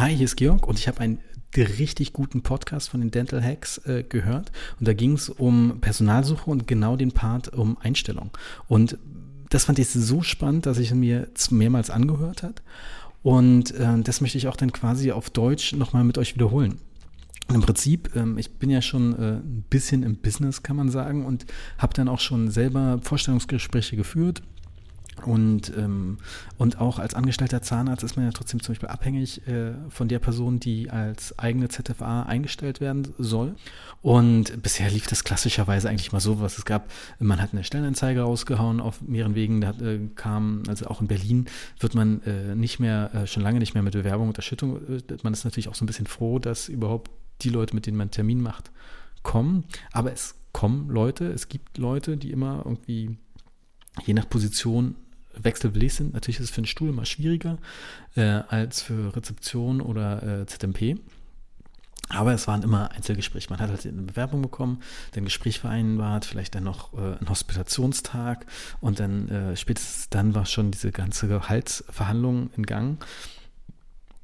Hi, 0.00 0.16
hier 0.16 0.24
ist 0.24 0.36
Georg 0.36 0.66
und 0.66 0.78
ich 0.78 0.88
habe 0.88 1.00
einen 1.00 1.18
richtig 1.54 2.14
guten 2.14 2.40
Podcast 2.40 2.88
von 2.88 3.00
den 3.00 3.10
Dental 3.10 3.44
Hacks 3.44 3.76
äh, 3.84 4.02
gehört 4.02 4.50
und 4.78 4.88
da 4.88 4.94
ging 4.94 5.12
es 5.12 5.28
um 5.28 5.76
Personalsuche 5.82 6.50
und 6.50 6.66
genau 6.66 6.96
den 6.96 7.12
Part 7.12 7.52
um 7.52 7.76
Einstellung. 7.76 8.30
Und 8.66 8.96
das 9.50 9.66
fand 9.66 9.78
ich 9.78 9.90
so 9.90 10.22
spannend, 10.22 10.64
dass 10.64 10.78
ich 10.78 10.94
mir 10.94 11.28
mehrmals 11.50 11.90
angehört 11.90 12.42
hat 12.42 12.62
und 13.22 13.72
äh, 13.72 14.00
das 14.00 14.22
möchte 14.22 14.38
ich 14.38 14.48
auch 14.48 14.56
dann 14.56 14.72
quasi 14.72 15.12
auf 15.12 15.28
Deutsch 15.28 15.74
nochmal 15.74 16.04
mit 16.04 16.16
euch 16.16 16.34
wiederholen. 16.34 16.78
Im 17.52 17.60
Prinzip, 17.60 18.16
ähm, 18.16 18.38
ich 18.38 18.54
bin 18.54 18.70
ja 18.70 18.80
schon 18.80 19.12
äh, 19.18 19.32
ein 19.32 19.66
bisschen 19.68 20.02
im 20.02 20.16
Business, 20.16 20.62
kann 20.62 20.76
man 20.76 20.88
sagen, 20.88 21.26
und 21.26 21.44
habe 21.76 21.92
dann 21.92 22.08
auch 22.08 22.20
schon 22.20 22.50
selber 22.50 23.00
Vorstellungsgespräche 23.02 23.96
geführt 23.96 24.40
und, 25.26 25.72
ähm, 25.76 26.18
und 26.58 26.80
auch 26.80 26.98
als 26.98 27.14
angestellter 27.14 27.62
Zahnarzt 27.62 28.04
ist 28.04 28.16
man 28.16 28.26
ja 28.26 28.32
trotzdem 28.32 28.62
zum 28.62 28.72
Beispiel 28.72 28.88
abhängig 28.88 29.46
äh, 29.46 29.72
von 29.88 30.08
der 30.08 30.18
Person, 30.18 30.60
die 30.60 30.90
als 30.90 31.38
eigene 31.38 31.68
ZFA 31.68 32.22
eingestellt 32.22 32.80
werden 32.80 33.08
soll. 33.18 33.54
Und 34.02 34.62
bisher 34.62 34.90
lief 34.90 35.06
das 35.06 35.24
klassischerweise 35.24 35.88
eigentlich 35.88 36.12
mal 36.12 36.20
so, 36.20 36.40
was 36.40 36.58
es 36.58 36.64
gab. 36.64 36.90
Man 37.18 37.40
hat 37.40 37.52
eine 37.52 37.64
Stellenanzeige 37.64 38.22
rausgehauen 38.22 38.80
auf 38.80 39.00
mehreren 39.02 39.34
Wegen. 39.34 39.60
Da 39.60 39.70
äh, 39.70 40.00
kam, 40.14 40.62
also 40.68 40.86
auch 40.86 41.00
in 41.00 41.08
Berlin 41.08 41.46
wird 41.78 41.94
man 41.94 42.22
äh, 42.22 42.54
nicht 42.54 42.80
mehr, 42.80 43.10
äh, 43.14 43.26
schon 43.26 43.42
lange 43.42 43.58
nicht 43.58 43.74
mehr 43.74 43.82
mit 43.82 43.92
Bewerbung 43.92 44.28
Unterstützung. 44.28 44.80
Äh, 44.88 45.02
man 45.22 45.32
ist 45.32 45.44
natürlich 45.44 45.68
auch 45.68 45.74
so 45.74 45.84
ein 45.84 45.86
bisschen 45.86 46.06
froh, 46.06 46.38
dass 46.38 46.68
überhaupt 46.68 47.10
die 47.42 47.50
Leute, 47.50 47.74
mit 47.74 47.86
denen 47.86 47.96
man 47.96 48.06
einen 48.06 48.12
Termin 48.12 48.40
macht, 48.40 48.70
kommen. 49.22 49.64
Aber 49.92 50.12
es 50.12 50.34
kommen 50.52 50.88
Leute, 50.88 51.26
es 51.26 51.48
gibt 51.48 51.78
Leute, 51.78 52.16
die 52.16 52.30
immer 52.30 52.62
irgendwie 52.64 53.16
je 54.04 54.14
nach 54.14 54.28
Position 54.28 54.94
wechselwillig 55.44 55.94
sind. 55.94 56.14
Natürlich 56.14 56.38
ist 56.38 56.44
es 56.44 56.50
für 56.50 56.58
einen 56.58 56.66
Stuhl 56.66 56.88
immer 56.88 57.04
schwieriger 57.04 57.58
äh, 58.16 58.22
als 58.22 58.82
für 58.82 59.14
Rezeption 59.14 59.80
oder 59.80 60.40
äh, 60.42 60.46
ZMP. 60.46 60.98
Aber 62.10 62.32
es 62.32 62.48
waren 62.48 62.62
immer 62.62 62.90
Einzelgespräche. 62.90 63.50
Man 63.50 63.60
hat 63.60 63.70
halt 63.70 63.86
eine 63.86 64.02
Bewerbung 64.02 64.42
bekommen, 64.42 64.82
dann 65.12 65.24
Gespräch 65.24 65.60
vereinbart, 65.60 66.24
vielleicht 66.24 66.56
dann 66.56 66.64
noch 66.64 66.92
äh, 66.92 66.96
einen 66.96 67.28
Hospitationstag 67.28 68.46
und 68.80 68.98
dann 68.98 69.28
äh, 69.28 69.56
spätestens 69.56 70.08
dann 70.08 70.34
war 70.34 70.44
schon 70.44 70.72
diese 70.72 70.90
ganze 70.90 71.28
Gehaltsverhandlung 71.28 72.50
in 72.56 72.66
Gang. 72.66 73.04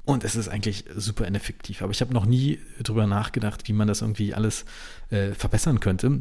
Und 0.05 0.25
es 0.25 0.37
ist 0.37 0.49
eigentlich 0.49 0.85
super 0.97 1.27
ineffektiv. 1.27 1.83
Aber 1.83 1.91
ich 1.91 2.01
habe 2.01 2.15
noch 2.15 2.27
nie 2.27 2.61
drüber 2.83 3.07
nachgedacht, 3.07 3.67
wie 3.69 3.73
man 3.73 3.89
das 3.89 4.03
irgendwie 4.03 4.35
alles 4.35 4.65
äh, 5.11 5.33
verbessern 5.33 5.81
könnte. 5.81 6.21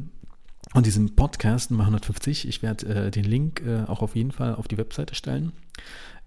Und 0.74 0.86
diesen 0.86 1.16
Podcast 1.16 1.72
Nummer 1.72 1.84
150, 1.84 2.48
ich 2.48 2.62
werde 2.62 3.08
äh, 3.08 3.12
den 3.12 3.24
Link 3.24 3.62
äh, 3.66 3.84
auch 3.86 4.02
auf 4.02 4.16
jeden 4.16 4.32
Fall 4.32 4.56
auf 4.56 4.68
die 4.68 4.78
Webseite 4.78 5.16
stellen, 5.16 5.54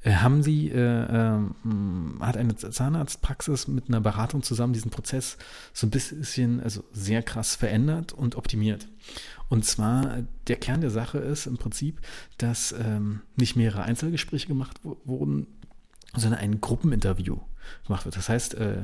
äh, 0.03 0.13
haben 0.13 0.43
sie, 0.43 0.71
äh, 0.71 0.79
ähm, 0.79 2.19
hat 2.21 2.37
eine 2.37 2.55
Zahnarztpraxis 2.55 3.67
mit 3.67 3.89
einer 3.89 4.01
Beratung 4.01 4.43
zusammen 4.43 4.73
diesen 4.73 4.91
Prozess 4.91 5.39
so 5.73 5.87
ein 5.87 5.91
bisschen, 5.91 6.61
also 6.61 6.85
sehr 6.93 7.23
krass 7.23 7.57
verändert 7.57 8.13
und 8.13 8.37
optimiert. 8.37 8.89
Und 9.49 9.65
zwar, 9.65 10.23
der 10.47 10.57
Kern 10.57 10.83
der 10.83 10.91
Sache 10.91 11.19
ist 11.19 11.47
im 11.47 11.57
Prinzip, 11.57 12.01
dass 12.37 12.73
ähm, 12.73 13.23
nicht 13.37 13.57
mehrere 13.57 13.83
Einzelgespräche 13.83 14.47
gemacht 14.47 14.79
wurden, 15.05 15.49
sondern 16.15 16.41
ein 16.41 16.61
Gruppeninterview 16.61 17.39
gemacht 17.87 18.05
wird. 18.05 18.17
Das 18.17 18.29
heißt, 18.29 18.55
äh, 18.55 18.83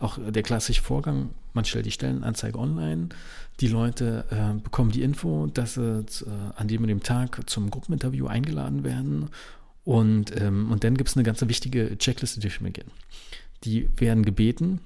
auch 0.00 0.18
der 0.18 0.42
klassische 0.42 0.82
Vorgang, 0.82 1.30
man 1.54 1.64
stellt 1.64 1.86
die 1.86 1.92
Stellenanzeige 1.92 2.58
online, 2.58 3.08
die 3.60 3.68
Leute 3.68 4.24
äh, 4.30 4.60
bekommen 4.60 4.90
die 4.90 5.02
Info, 5.02 5.46
dass 5.46 5.74
sie 5.74 6.00
äh, 6.00 6.04
an 6.56 6.68
dem 6.68 6.82
und 6.82 6.88
dem 6.88 7.02
Tag 7.02 7.48
zum 7.48 7.70
Gruppeninterview 7.70 8.26
eingeladen 8.26 8.84
werden 8.84 9.30
und, 9.84 10.38
ähm, 10.40 10.72
und 10.72 10.82
dann 10.82 10.96
gibt 10.96 11.08
es 11.08 11.16
eine 11.16 11.22
ganz 11.22 11.40
wichtige 11.42 11.96
Checkliste, 11.96 12.40
die 12.40 12.50
wir 12.60 12.70
gehen. 12.70 12.90
Die 13.64 13.88
werden 13.96 14.24
gebeten, 14.24 14.80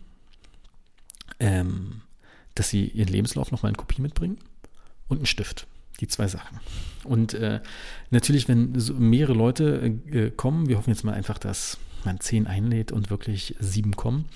ähm, 1.40 2.02
dass 2.54 2.68
sie 2.68 2.88
ihren 2.88 3.08
Lebenslauf 3.08 3.50
nochmal 3.50 3.70
in 3.70 3.76
Kopie 3.76 4.02
mitbringen 4.02 4.38
und 5.08 5.16
einen 5.16 5.26
Stift. 5.26 5.66
Die 6.00 6.08
zwei 6.08 6.26
Sachen. 6.28 6.60
Und 7.04 7.34
äh, 7.34 7.60
natürlich, 8.10 8.48
wenn 8.48 8.78
so 8.78 8.94
mehrere 8.94 9.34
Leute 9.34 9.98
äh, 10.10 10.30
kommen, 10.30 10.68
wir 10.68 10.78
hoffen 10.78 10.90
jetzt 10.90 11.04
mal 11.04 11.14
einfach, 11.14 11.38
dass 11.38 11.78
man 12.04 12.20
zehn 12.20 12.46
einlädt 12.46 12.92
und 12.92 13.10
wirklich 13.10 13.56
sieben 13.58 13.96
kommen, 13.96 14.26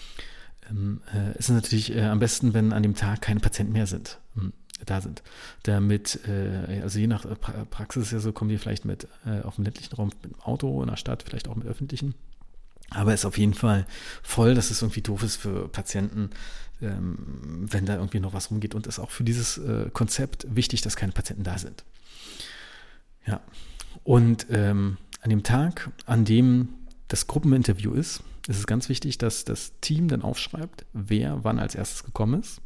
ähm, 0.70 1.00
äh, 1.14 1.38
ist 1.38 1.48
es 1.48 1.54
natürlich 1.54 1.94
äh, 1.94 2.02
am 2.02 2.18
besten, 2.18 2.54
wenn 2.54 2.72
an 2.72 2.82
dem 2.82 2.94
Tag 2.94 3.22
keine 3.22 3.40
Patienten 3.40 3.72
mehr 3.72 3.86
sind, 3.86 4.18
ähm, 4.36 4.52
da 4.84 5.00
sind. 5.00 5.22
Damit, 5.62 6.20
äh, 6.28 6.80
also 6.82 6.98
je 6.98 7.06
nach 7.06 7.26
pra 7.40 7.64
Praxis 7.70 8.10
ja 8.10 8.18
so, 8.18 8.32
kommen 8.32 8.50
die 8.50 8.58
vielleicht 8.58 8.84
mit 8.84 9.08
äh, 9.26 9.40
auf 9.40 9.56
dem 9.56 9.64
ländlichen 9.64 9.94
Raum 9.94 10.08
mit 10.08 10.24
dem 10.24 10.40
Auto, 10.40 10.82
in 10.82 10.88
der 10.88 10.96
Stadt 10.96 11.22
vielleicht 11.22 11.48
auch 11.48 11.56
mit 11.56 11.66
öffentlichen. 11.66 12.14
Aber 12.90 13.14
ist 13.14 13.24
auf 13.24 13.38
jeden 13.38 13.54
Fall 13.54 13.86
voll, 14.22 14.54
dass 14.54 14.70
es 14.70 14.82
irgendwie 14.82 15.02
doof 15.02 15.22
ist 15.22 15.36
für 15.36 15.68
Patienten, 15.68 16.30
ähm, 16.80 17.16
wenn 17.70 17.86
da 17.86 17.96
irgendwie 17.96 18.20
noch 18.20 18.34
was 18.34 18.50
rumgeht. 18.50 18.74
Und 18.74 18.86
ist 18.86 18.98
auch 18.98 19.10
für 19.10 19.24
dieses 19.24 19.58
äh, 19.58 19.90
Konzept 19.92 20.46
wichtig, 20.48 20.82
dass 20.82 20.96
keine 20.96 21.12
Patienten 21.12 21.44
da 21.44 21.58
sind. 21.58 21.84
Ja. 23.26 23.40
Und 24.04 24.46
ähm, 24.50 24.98
an 25.22 25.30
dem 25.30 25.42
Tag, 25.42 25.90
an 26.06 26.24
dem 26.24 26.68
das 27.08 27.26
Gruppeninterview 27.26 27.92
ist, 27.94 28.22
ist 28.46 28.58
es 28.58 28.66
ganz 28.66 28.88
wichtig, 28.88 29.18
dass 29.18 29.44
das 29.44 29.72
Team 29.80 30.08
dann 30.08 30.22
aufschreibt, 30.22 30.84
wer 30.92 31.44
wann 31.44 31.58
als 31.58 31.74
erstes 31.74 32.04
gekommen 32.04 32.40
ist, 32.40 32.60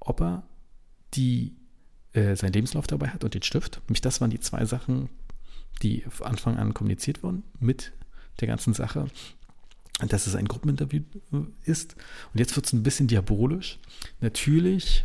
ob 0.00 0.20
er 0.22 0.42
die, 1.14 1.54
äh, 2.12 2.34
seinen 2.34 2.52
Lebenslauf 2.52 2.86
dabei 2.86 3.08
hat 3.08 3.24
und 3.24 3.34
den 3.34 3.42
Stift. 3.42 3.80
Nämlich 3.86 4.00
das 4.00 4.20
waren 4.20 4.30
die 4.30 4.40
zwei 4.40 4.64
Sachen, 4.64 5.10
die 5.82 6.04
von 6.08 6.26
Anfang 6.26 6.56
an 6.56 6.74
kommuniziert 6.74 7.22
wurden 7.22 7.44
mit 7.60 7.92
der 8.40 8.48
ganzen 8.48 8.72
Sache 8.72 9.06
dass 10.06 10.26
es 10.26 10.36
ein 10.36 10.46
Gruppeninterview 10.46 11.02
ist. 11.64 11.96
Und 12.32 12.38
jetzt 12.38 12.54
wird 12.54 12.66
es 12.66 12.72
ein 12.72 12.82
bisschen 12.82 13.08
diabolisch. 13.08 13.78
Natürlich 14.20 15.04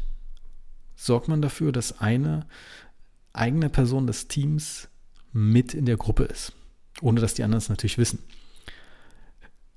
sorgt 0.95 1.27
man 1.27 1.41
dafür, 1.41 1.71
dass 1.71 1.99
eine 1.99 2.45
eigene 3.33 3.69
Person 3.69 4.05
des 4.05 4.27
Teams 4.27 4.87
mit 5.31 5.73
in 5.73 5.85
der 5.85 5.97
Gruppe 5.97 6.25
ist, 6.25 6.53
ohne 7.01 7.19
dass 7.19 7.33
die 7.33 7.43
anderen 7.43 7.57
es 7.57 7.69
natürlich 7.69 7.97
wissen. 7.97 8.19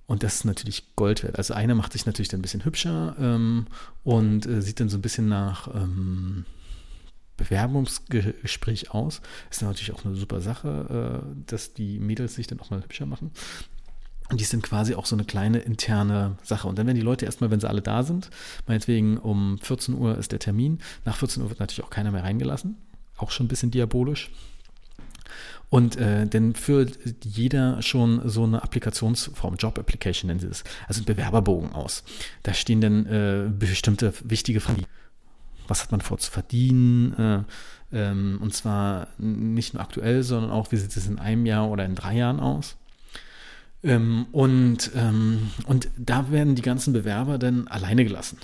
Und 0.06 0.22
das 0.22 0.36
ist 0.36 0.44
natürlich 0.44 0.94
Gold 0.94 1.24
wert. 1.24 1.36
Also 1.36 1.54
einer 1.54 1.74
macht 1.74 1.92
sich 1.92 2.06
natürlich 2.06 2.28
dann 2.28 2.38
ein 2.38 2.42
bisschen 2.42 2.64
hübscher 2.64 3.16
ähm, 3.18 3.66
und 4.04 4.46
äh, 4.46 4.62
sieht 4.62 4.78
dann 4.78 4.88
so 4.88 4.98
ein 4.98 5.02
bisschen 5.02 5.28
nach 5.28 5.74
ähm, 5.74 6.44
Bewerbungsgespräch 7.36 8.92
aus. 8.92 9.20
Ist 9.50 9.62
natürlich 9.62 9.92
auch 9.92 10.04
eine 10.04 10.14
super 10.14 10.40
Sache, 10.40 11.22
äh, 11.24 11.42
dass 11.46 11.74
die 11.74 11.98
Mädels 11.98 12.36
sich 12.36 12.46
dann 12.46 12.60
auch 12.60 12.70
mal 12.70 12.82
hübscher 12.82 13.06
machen. 13.06 13.32
Und 14.28 14.40
die 14.40 14.44
sind 14.44 14.62
quasi 14.62 14.94
auch 14.94 15.06
so 15.06 15.14
eine 15.14 15.24
kleine 15.24 15.58
interne 15.58 16.36
Sache. 16.42 16.66
Und 16.68 16.78
dann 16.78 16.86
werden 16.86 16.96
die 16.96 17.02
Leute 17.02 17.24
erstmal, 17.26 17.50
wenn 17.50 17.60
sie 17.60 17.68
alle 17.68 17.82
da 17.82 18.02
sind, 18.02 18.30
meinetwegen 18.66 19.18
um 19.18 19.58
14 19.58 19.94
Uhr 19.94 20.18
ist 20.18 20.32
der 20.32 20.40
Termin. 20.40 20.80
Nach 21.04 21.16
14 21.16 21.42
Uhr 21.42 21.48
wird 21.48 21.60
natürlich 21.60 21.84
auch 21.84 21.90
keiner 21.90 22.10
mehr 22.10 22.24
reingelassen. 22.24 22.76
Auch 23.16 23.30
schon 23.30 23.46
ein 23.46 23.48
bisschen 23.48 23.70
diabolisch. 23.70 24.30
Und 25.68 25.96
äh, 25.96 26.26
dann 26.26 26.54
führt 26.54 26.98
jeder 27.24 27.82
schon 27.82 28.28
so 28.28 28.44
eine 28.44 28.62
Applikationsform, 28.62 29.56
Job 29.56 29.78
Application 29.78 30.28
nennen 30.28 30.40
sie 30.40 30.46
es, 30.46 30.62
also 30.86 31.02
ein 31.02 31.04
Bewerberbogen 31.04 31.72
aus. 31.72 32.04
Da 32.44 32.54
stehen 32.54 32.80
dann 32.80 33.06
äh, 33.06 33.50
bestimmte 33.50 34.12
wichtige 34.22 34.60
Fragen. 34.60 34.84
Was 35.66 35.82
hat 35.82 35.90
man 35.90 36.00
vor 36.00 36.18
zu 36.18 36.30
verdienen? 36.30 37.14
Äh, 37.14 37.42
ähm, 37.92 38.38
und 38.40 38.54
zwar 38.54 39.08
nicht 39.18 39.74
nur 39.74 39.82
aktuell, 39.82 40.22
sondern 40.22 40.52
auch, 40.52 40.70
wie 40.70 40.76
sieht 40.76 40.96
es 40.96 41.08
in 41.08 41.18
einem 41.18 41.46
Jahr 41.46 41.68
oder 41.68 41.84
in 41.84 41.96
drei 41.96 42.14
Jahren 42.14 42.38
aus? 42.38 42.76
Ähm, 43.86 44.26
und, 44.32 44.90
ähm, 44.94 45.50
und 45.66 45.88
da 45.96 46.30
werden 46.30 46.56
die 46.56 46.62
ganzen 46.62 46.92
Bewerber 46.92 47.38
dann 47.38 47.68
alleine 47.68 48.04
gelassen. 48.04 48.38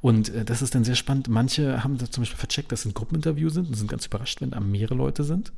Und 0.00 0.28
äh, 0.28 0.44
das 0.44 0.62
ist 0.62 0.74
dann 0.74 0.84
sehr 0.84 0.94
spannend. 0.94 1.28
Manche 1.28 1.82
haben 1.82 1.98
da 1.98 2.10
zum 2.10 2.22
Beispiel 2.22 2.38
vercheckt, 2.38 2.72
dass 2.72 2.80
es 2.80 2.86
ein 2.86 2.94
Gruppeninterview 2.94 3.48
sind 3.48 3.68
und 3.68 3.74
sind 3.74 3.90
ganz 3.90 4.06
überrascht, 4.06 4.40
wenn 4.40 4.50
da 4.50 4.60
mehrere 4.60 4.94
Leute 4.94 5.24
sind. 5.24 5.52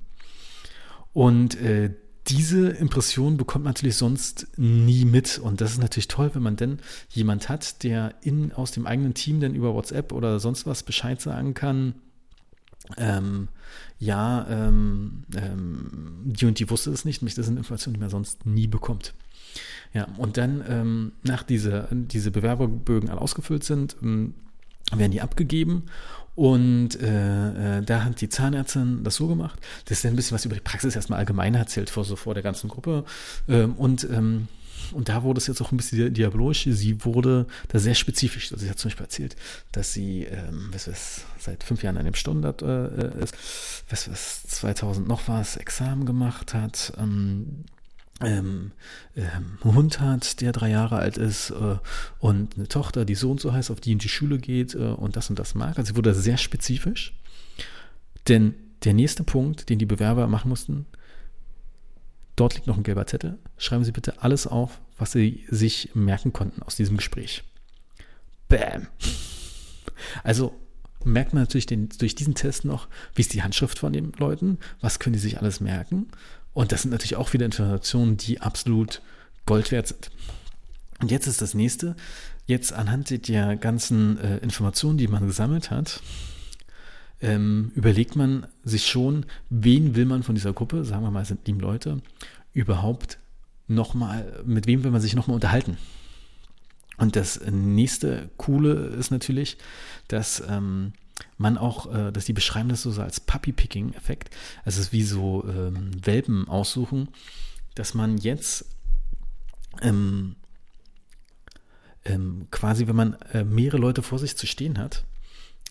Und 1.13 1.61
äh, 1.61 1.95
diese 2.29 2.69
Impression 2.69 3.37
bekommt 3.37 3.65
man 3.65 3.73
natürlich 3.73 3.97
sonst 3.97 4.49
nie 4.57 5.05
mit. 5.05 5.39
Und 5.39 5.61
das 5.61 5.73
ist 5.73 5.81
natürlich 5.81 6.09
toll, 6.09 6.31
wenn 6.35 6.43
man 6.43 6.57
denn 6.57 6.81
jemand 7.09 7.49
hat, 7.49 7.83
der 7.83 8.15
in, 8.23 8.53
aus 8.53 8.73
dem 8.73 8.87
eigenen 8.87 9.15
Team 9.15 9.41
dann 9.41 9.55
über 9.55 9.75
WhatsApp 9.75 10.13
oder 10.13 10.41
sonst 10.41 10.67
was 10.67 10.83
Bescheid 10.83 11.21
sagen 11.21 11.55
kann, 11.55 11.95
ähm, 12.97 13.49
ja, 13.99 14.47
ähm, 14.49 15.25
ähm, 15.35 16.21
die 16.25 16.47
und 16.47 16.59
die 16.59 16.69
wusste 16.71 16.91
es 16.91 17.05
nicht, 17.05 17.23
nämlich 17.23 17.35
das 17.35 17.47
sind 17.47 17.57
Informationen, 17.57 17.95
die 17.95 18.01
man 18.01 18.11
sonst 18.11 18.47
nie 18.47 18.67
bekommt. 18.67 19.15
Ja, 19.95 20.07
und 20.19 20.37
dann, 20.37 20.63
ähm, 20.69 21.13
nach 21.23 21.43
dieser, 21.43 21.89
diese 21.91 22.31
Bewerberbögen 22.31 23.09
alle 23.09 23.21
ausgefüllt 23.21 23.65
sind, 23.65 23.97
ähm, 24.03 24.35
werden 24.93 25.13
die 25.13 25.23
abgegeben 25.23 25.85
und 26.37 27.01
äh, 27.01 27.79
äh, 27.79 27.83
da 27.83 28.05
hat 28.05 28.21
die 28.21 28.29
Zahnärztin 28.29 29.03
das 29.03 29.17
so 29.17 29.27
gemacht, 29.27 29.59
dass 29.87 30.03
sie 30.03 30.09
ein 30.09 30.17
bisschen 30.17 30.35
was 30.35 30.45
über 30.45 30.55
die 30.55 30.61
Praxis 30.61 30.95
erstmal 30.95 31.19
allgemein 31.19 31.55
erzählt, 31.55 31.89
vor, 31.89 32.05
so 32.05 32.15
vor 32.15 32.35
der 32.35 32.43
ganzen 32.43 32.69
Gruppe. 32.69 33.05
Ähm, 33.49 33.73
und 33.75 34.05
ähm, 34.05 34.47
und 34.93 35.09
da 35.09 35.23
wurde 35.23 35.39
es 35.39 35.47
jetzt 35.47 35.61
auch 35.61 35.73
ein 35.73 35.77
bisschen 35.77 36.13
diabolisch. 36.13 36.67
Sie 36.71 37.05
wurde 37.05 37.47
da 37.69 37.79
sehr 37.79 37.95
spezifisch. 37.95 38.53
Also 38.53 38.65
sie 38.65 38.71
hat 38.71 38.79
zum 38.79 38.89
Beispiel 38.89 39.05
erzählt, 39.05 39.37
dass 39.73 39.93
sie, 39.93 40.25
ähm, 40.25 40.69
was 40.73 40.89
was, 40.89 41.25
seit 41.39 41.65
fünf 41.65 41.83
Jahren 41.83 41.97
an 41.97 42.05
dem 42.05 42.15
Stundert 42.15 42.63
äh, 42.63 43.23
ist, 43.23 43.35
was 43.89 44.11
was 44.11 44.43
2000 44.45 45.07
noch 45.07 45.29
was, 45.29 45.57
Examen 45.57 46.07
gemacht 46.07 46.55
hat, 46.55 46.93
ähm, 46.99 47.65
ähm, 48.21 48.73
ähm, 49.15 49.59
Hund 49.63 50.01
hat, 50.01 50.41
der 50.41 50.53
drei 50.53 50.71
Jahre 50.71 50.97
alt 50.97 51.19
ist 51.19 51.51
äh, 51.51 51.77
und 52.19 52.57
eine 52.57 52.69
Tochter, 52.69 53.05
die 53.05 53.15
so 53.15 53.31
und 53.31 53.41
so 53.41 53.53
heißt, 53.53 53.71
auf 53.71 53.81
die 53.81 53.93
in 53.93 53.99
die 53.99 54.09
Schule 54.09 54.39
geht 54.39 54.75
äh, 54.75 54.79
und 54.79 55.17
das 55.17 55.29
und 55.29 55.39
das 55.39 55.55
mag. 55.55 55.79
Also 55.79 55.93
sie 55.93 55.97
wurde 55.97 56.15
sehr 56.15 56.39
spezifisch. 56.39 57.15
Denn 58.29 58.55
der 58.85 58.95
nächste 58.95 59.23
Punkt, 59.23 59.69
den 59.69 59.79
die 59.79 59.87
Bewerber 59.87 60.27
machen 60.29 60.49
mussten, 60.49 60.87
dort 62.37 62.55
liegt 62.55 62.67
noch 62.67 62.77
ein 62.77 62.83
gelber 62.83 63.07
Zettel. 63.07 63.39
Schreiben 63.59 63.85
Sie 63.85 63.93
bitte 63.93 64.23
alles 64.23 64.47
auf, 64.47 64.81
was 64.99 65.13
Sie 65.13 65.45
sich 65.49 65.91
merken 65.95 66.33
konnten 66.33 66.63
aus 66.63 66.77
diesem 66.77 66.97
Gespräch. 66.97 67.43
Bam. 68.49 68.87
Also 70.23 70.55
merkt 71.05 71.33
man 71.33 71.43
natürlich 71.43 71.67
den, 71.67 71.89
durch 71.99 72.15
diesen 72.15 72.35
Test 72.35 72.65
noch, 72.65 72.89
wie 73.15 73.23
ist 73.23 73.33
die 73.33 73.43
Handschrift 73.43 73.79
von 73.79 73.93
den 73.93 74.13
Leuten, 74.19 74.59
was 74.81 74.99
können 74.99 75.15
die 75.15 75.21
sich 75.21 75.39
alles 75.39 75.61
merken. 75.61 76.09
Und 76.53 76.73
das 76.73 76.83
sind 76.83 76.91
natürlich 76.91 77.17
auch 77.17 77.33
wieder 77.33 77.47
Informationen, 77.47 78.17
die 78.17 78.41
absolut 78.41 79.03
Gold 79.47 79.71
wert 79.71 79.89
sind. 79.89 80.11
Und 81.01 81.11
jetzt 81.11 81.27
ist 81.27 81.43
das 81.43 81.55
nächste, 81.55 81.95
jetzt 82.47 82.73
anhand 82.73 83.29
der 83.29 83.57
ganzen 83.57 84.19
äh, 84.19 84.39
Informationen, 84.39 84.99
die 84.99 85.09
man 85.09 85.27
gesammelt 85.27 85.71
hat, 85.71 86.01
ähm, 87.21 87.73
überlegt 87.75 88.17
man 88.17 88.47
sich 88.63 88.87
schon, 88.87 89.27
wen 89.51 89.95
will 89.95 90.05
man 90.07 90.23
von 90.23 90.35
dieser 90.35 90.53
Gruppe, 90.53 90.85
sagen 90.85 91.03
wir 91.03 91.11
mal, 91.11 91.25
sind 91.25 91.47
sieben 91.47 91.61
Leute, 91.61 92.03
überhaupt 92.53 93.19
nochmal, 93.69 94.43
mit 94.45 94.67
wem 94.67 94.85
will 94.85 94.91
man 94.91 95.01
sich 95.01 95.15
nochmal 95.15 95.35
unterhalten? 95.35 95.77
Und 96.99 97.17
das 97.17 97.41
nächste 97.51 98.31
Coole 98.37 98.73
ist 98.73 99.11
natürlich, 99.11 99.59
dass 100.09 100.43
ähm, 100.49 100.93
man 101.37 101.59
auch, 101.59 101.93
äh, 101.95 102.13
dass 102.13 102.25
die 102.25 102.33
beschreiben 102.33 102.69
das 102.69 102.83
so 102.83 102.91
als 103.01 103.21
Puppy-Picking-Effekt. 103.21 104.31
Also 104.65 104.81
es 104.81 104.87
ist 104.87 104.93
wie 104.93 105.03
so 105.03 105.45
ähm, 105.47 105.91
Welpen 106.05 106.49
aussuchen, 106.49 107.09
dass 107.75 107.95
man 107.95 108.17
jetzt 108.19 108.65
ähm, 109.83 110.37
ähm, 112.05 112.47
quasi, 112.51 112.87
wenn 112.87 112.97
man 112.97 113.15
äh, 113.33 113.45
mehrere 113.45 113.79
Leute 113.79 114.03
vor 114.03 114.19
sich 114.19 114.37
zu 114.37 114.47
stehen 114.47 114.79
hat, 114.79 115.05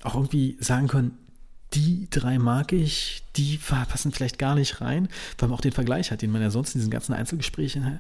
auch 0.04 0.16
irgendwie 0.16 0.58
sagen 0.60 0.88
können, 0.88 1.18
die 1.76 2.08
drei 2.10 2.40
mag 2.40 2.72
ich, 2.72 3.24
die 3.36 3.58
passen 3.58 4.12
vielleicht 4.12 4.40
gar 4.40 4.56
nicht 4.56 4.82
rein, 4.82 5.10
weil 5.38 5.50
man 5.50 5.58
auch 5.58 5.62
den 5.62 5.72
Vergleich 5.72 6.12
hat, 6.12 6.22
den 6.22 6.32
man 6.32 6.42
ja 6.42 6.50
sonst 6.50 6.74
in 6.74 6.80
diesen 6.80 6.92
ganzen 6.92 7.14
Einzelgesprächen 7.14 8.00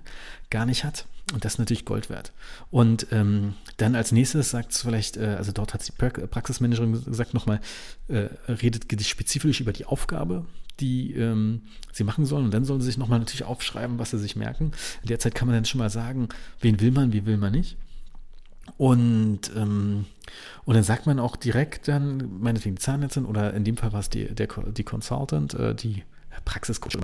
gar 0.49 0.65
nicht 0.65 0.83
hat. 0.83 1.05
Und 1.33 1.43
das 1.43 1.53
ist 1.53 1.59
natürlich 1.59 1.85
Gold 1.85 2.09
wert. 2.09 2.31
Und 2.69 3.07
ähm, 3.11 3.55
dann 3.77 3.95
als 3.95 4.11
nächstes 4.11 4.51
sagt 4.51 4.71
es 4.71 4.83
vielleicht, 4.83 5.17
äh, 5.17 5.35
also 5.37 5.51
dort 5.51 5.73
hat 5.73 5.87
die 5.87 5.91
Praxismanagerin 5.91 7.03
gesagt 7.03 7.33
nochmal, 7.33 7.59
äh, 8.07 8.29
redet 8.47 8.85
spezifisch 9.05 9.59
über 9.59 9.73
die 9.73 9.85
Aufgabe, 9.85 10.45
die 10.79 11.13
ähm, 11.13 11.63
sie 11.91 12.03
machen 12.03 12.25
sollen. 12.25 12.45
Und 12.45 12.53
dann 12.53 12.63
sollen 12.63 12.79
sie 12.79 12.87
sich 12.87 12.97
nochmal 12.97 13.19
natürlich 13.19 13.43
aufschreiben, 13.43 13.97
was 13.97 14.11
sie 14.11 14.19
sich 14.19 14.35
merken. 14.35 14.71
In 15.01 15.07
der 15.07 15.19
Zeit 15.19 15.33
kann 15.33 15.47
man 15.47 15.55
dann 15.55 15.65
schon 15.65 15.79
mal 15.79 15.89
sagen, 15.89 16.29
wen 16.61 16.79
will 16.79 16.91
man, 16.91 17.11
wie 17.11 17.25
will 17.25 17.37
man 17.37 17.53
nicht. 17.53 17.75
Und, 18.77 19.51
ähm, 19.55 20.05
und 20.65 20.75
dann 20.75 20.83
sagt 20.83 21.05
man 21.05 21.19
auch 21.19 21.35
direkt 21.35 21.87
dann, 21.87 22.39
meinetwegen 22.39 22.75
die 22.75 22.81
Zahnärztin 22.81 23.25
oder 23.25 23.53
in 23.53 23.63
dem 23.63 23.77
Fall 23.77 23.93
war 23.93 23.99
es 23.99 24.09
die, 24.09 24.25
der, 24.25 24.47
die 24.47 24.83
Consultant, 24.83 25.53
äh, 25.53 25.75
die 25.75 26.03
Praxiscoach, 26.43 26.97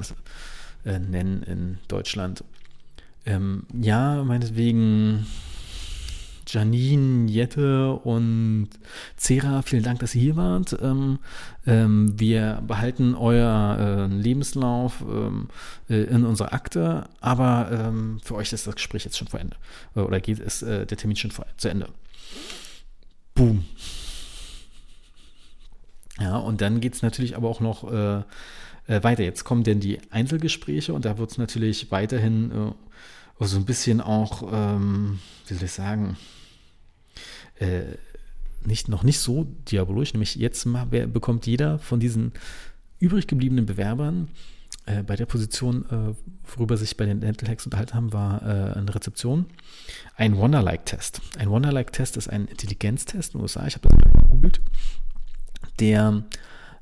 äh, 0.85 0.99
nennen 0.99 1.43
in 1.43 1.77
Deutschland. 1.87 2.43
Ähm, 3.25 3.65
ja, 3.79 4.23
meinetwegen 4.23 5.27
Janine, 6.47 7.29
Jette 7.29 7.93
und 7.93 8.69
Cera, 9.17 9.61
vielen 9.61 9.83
Dank, 9.83 9.99
dass 9.99 10.15
ihr 10.15 10.21
hier 10.21 10.35
wart. 10.35 10.77
Ähm, 10.81 11.19
ähm, 11.65 12.19
wir 12.19 12.61
behalten 12.65 13.15
euer 13.15 13.77
äh, 13.79 14.13
Lebenslauf 14.13 15.01
ähm, 15.01 15.49
äh, 15.89 16.03
in 16.03 16.25
unserer 16.25 16.53
Akte, 16.53 17.07
aber 17.19 17.69
ähm, 17.71 18.19
für 18.23 18.35
euch 18.35 18.51
ist 18.53 18.67
das 18.67 18.75
Gespräch 18.75 19.05
jetzt 19.05 19.17
schon 19.17 19.27
vor 19.27 19.39
Ende. 19.39 19.55
Äh, 19.95 20.01
oder 20.01 20.19
geht 20.19 20.39
es 20.39 20.61
äh, 20.61 20.85
der 20.85 20.97
Termin 20.97 21.15
schon 21.15 21.31
vor, 21.31 21.45
zu 21.57 21.69
Ende. 21.69 21.87
Boom. 23.35 23.65
Ja, 26.19 26.37
und 26.37 26.61
dann 26.61 26.81
geht 26.81 26.93
es 26.93 27.01
natürlich 27.01 27.35
aber 27.35 27.49
auch 27.49 27.61
noch 27.61 27.91
äh, 27.91 28.23
äh, 28.87 29.03
weiter. 29.03 29.23
Jetzt 29.23 29.43
kommen 29.43 29.63
denn 29.63 29.79
die 29.79 29.99
Einzelgespräche 30.11 30.93
und 30.93 31.05
da 31.05 31.17
wird 31.17 31.31
es 31.31 31.37
natürlich 31.37 31.91
weiterhin 31.91 32.73
so 33.39 33.57
ein 33.57 33.65
bisschen 33.65 34.01
auch, 34.01 34.51
ähm, 34.51 35.19
wie 35.47 35.53
soll 35.55 35.65
ich 35.65 35.71
sagen, 35.71 36.17
äh, 37.59 37.83
nicht, 38.63 38.87
noch 38.87 39.03
nicht 39.03 39.19
so 39.19 39.45
diabolisch, 39.71 40.13
nämlich 40.13 40.35
jetzt 40.35 40.65
mal, 40.65 40.85
bekommt 40.85 41.47
jeder 41.47 41.79
von 41.79 41.99
diesen 41.99 42.33
übrig 42.99 43.27
gebliebenen 43.27 43.65
Bewerbern 43.65 44.27
äh, 44.85 45.03
bei 45.03 45.15
der 45.15 45.25
Position, 45.25 45.85
äh, 45.89 46.15
worüber 46.55 46.77
sich 46.77 46.97
bei 46.97 47.05
den 47.05 47.21
Dental 47.21 47.49
Hacks 47.49 47.65
unterhalten 47.65 47.93
haben, 47.95 48.13
war 48.13 48.41
äh, 48.43 48.73
eine 48.77 48.93
Rezeption, 48.93 49.45
ein 50.15 50.37
Wonder-Like-Test. 50.37 51.21
Ein 51.37 51.49
Wonder-Like-Test 51.49 52.17
ist 52.17 52.29
ein 52.29 52.45
Intelligenztest 52.45 53.33
in 53.33 53.39
den 53.39 53.43
USA, 53.43 53.65
ich 53.65 53.75
habe 53.75 53.89
das 53.89 53.97
mal 53.97 54.21
gegoogelt, 54.21 54.61
der 55.79 56.23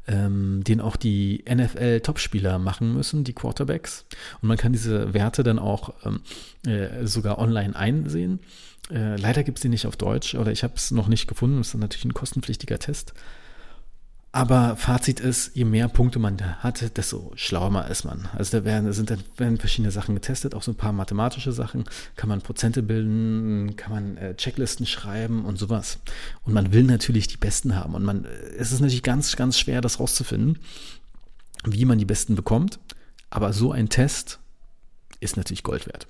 ähm, 0.09 0.63
den 0.63 0.81
auch 0.81 0.95
die 0.95 1.45
NFL-Topspieler 1.47 2.57
machen 2.57 2.93
müssen, 2.93 3.23
die 3.23 3.33
Quarterbacks. 3.33 4.05
Und 4.41 4.47
man 4.47 4.57
kann 4.57 4.73
diese 4.73 5.13
Werte 5.13 5.43
dann 5.43 5.59
auch 5.59 5.93
ähm, 6.03 6.21
äh, 6.65 7.05
sogar 7.05 7.37
online 7.37 7.75
einsehen. 7.75 8.39
Äh, 8.91 9.17
leider 9.17 9.43
gibt 9.43 9.59
es 9.59 9.61
die 9.61 9.69
nicht 9.69 9.85
auf 9.85 9.97
Deutsch 9.97 10.33
oder 10.33 10.51
ich 10.51 10.63
habe 10.63 10.73
es 10.75 10.91
noch 10.91 11.07
nicht 11.07 11.27
gefunden. 11.27 11.57
Das 11.59 11.69
ist 11.69 11.75
natürlich 11.75 12.05
ein 12.05 12.13
kostenpflichtiger 12.13 12.79
Test. 12.79 13.13
Aber 14.31 14.75
Fazit 14.75 15.19
ist, 15.19 15.55
je 15.55 15.65
mehr 15.65 15.87
Punkte 15.87 16.19
man 16.19 16.37
da 16.37 16.57
hat, 16.57 16.95
desto 16.97 17.31
schlauer 17.35 17.87
ist 17.87 18.03
man. 18.03 18.29
Also 18.37 18.59
da 18.59 18.65
werden, 18.65 18.93
sind 18.93 19.11
werden 19.37 19.57
verschiedene 19.57 19.91
Sachen 19.91 20.13
getestet, 20.13 20.53
auch 20.53 20.61
so 20.61 20.71
ein 20.71 20.77
paar 20.77 20.91
mathematische 20.91 21.51
Sachen. 21.51 21.85
Kann 22.15 22.29
man 22.29 22.41
Prozente 22.41 22.83
bilden, 22.83 23.75
kann 23.75 23.91
man 23.91 24.17
äh, 24.17 24.35
Checklisten 24.35 24.85
schreiben 24.85 25.45
und 25.45 25.57
sowas. 25.57 25.97
Und 26.43 26.53
man 26.53 26.73
will 26.73 26.83
natürlich 26.83 27.27
die 27.27 27.37
Besten 27.37 27.75
haben. 27.75 27.95
Und 27.95 28.03
man, 28.03 28.25
es 28.55 28.71
ist 28.71 28.81
natürlich 28.81 29.01
ganz, 29.01 29.35
ganz 29.35 29.57
schwer, 29.57 29.81
das 29.81 29.99
rauszufinden, 29.99 30.59
wie 31.65 31.85
man 31.85 31.97
die 31.97 32.05
Besten 32.05 32.35
bekommt. 32.35 32.79
Aber 33.31 33.51
so 33.51 33.71
ein 33.71 33.89
Test 33.89 34.39
ist 35.19 35.37
natürlich 35.37 35.63
Gold 35.63 35.87
wert. 35.87 36.07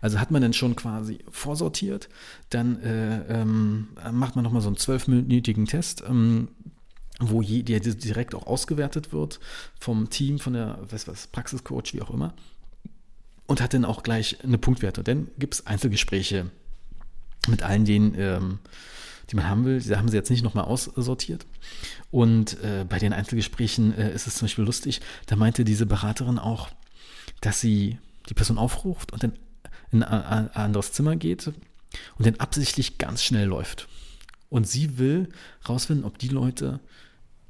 Also 0.00 0.20
hat 0.20 0.30
man 0.30 0.42
dann 0.42 0.52
schon 0.52 0.76
quasi 0.76 1.18
vorsortiert, 1.30 2.08
dann 2.50 2.80
äh, 2.82 3.40
ähm, 3.40 3.88
macht 4.12 4.36
man 4.36 4.44
nochmal 4.44 4.62
so 4.62 4.68
einen 4.68 4.76
zwölfminütigen 4.76 5.66
Test, 5.66 6.04
ähm, 6.06 6.48
wo 7.30 7.42
je, 7.42 7.62
der 7.62 7.80
direkt 7.80 8.34
auch 8.34 8.46
ausgewertet 8.46 9.12
wird 9.12 9.40
vom 9.78 10.10
Team, 10.10 10.38
von 10.38 10.54
der 10.54 10.78
was, 10.90 11.06
was, 11.08 11.26
Praxiscoach, 11.26 11.92
wie 11.92 12.02
auch 12.02 12.10
immer. 12.10 12.34
Und 13.46 13.60
hat 13.60 13.74
dann 13.74 13.84
auch 13.84 14.02
gleich 14.02 14.42
eine 14.42 14.58
Punktwerte. 14.58 15.02
Dann 15.02 15.28
gibt 15.38 15.54
es 15.54 15.66
Einzelgespräche 15.66 16.50
mit 17.48 17.62
allen 17.62 17.84
denen, 17.84 18.14
ähm, 18.16 18.58
die 19.30 19.36
man 19.36 19.48
haben 19.48 19.64
will. 19.64 19.80
Da 19.80 19.98
haben 19.98 20.08
sie 20.08 20.16
jetzt 20.16 20.30
nicht 20.30 20.44
nochmal 20.44 20.64
aussortiert. 20.64 21.46
Und 22.10 22.62
äh, 22.62 22.84
bei 22.88 22.98
den 22.98 23.12
Einzelgesprächen 23.12 23.96
äh, 23.96 24.14
ist 24.14 24.26
es 24.26 24.36
zum 24.36 24.46
Beispiel 24.46 24.64
lustig, 24.64 25.00
da 25.26 25.36
meinte 25.36 25.64
diese 25.64 25.86
Beraterin 25.86 26.38
auch, 26.38 26.68
dass 27.40 27.60
sie 27.60 27.98
die 28.28 28.34
Person 28.34 28.58
aufruft 28.58 29.12
und 29.12 29.22
dann 29.22 29.32
in 29.90 30.02
ein 30.02 30.50
anderes 30.52 30.92
Zimmer 30.92 31.16
geht 31.16 31.48
und 31.48 32.26
dann 32.26 32.36
absichtlich 32.36 32.98
ganz 32.98 33.22
schnell 33.22 33.46
läuft. 33.46 33.88
Und 34.48 34.66
sie 34.66 34.98
will 34.98 35.28
rausfinden, 35.68 36.04
ob 36.04 36.18
die 36.18 36.28
Leute 36.28 36.80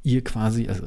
ihr 0.02 0.22
quasi, 0.24 0.68
also 0.68 0.86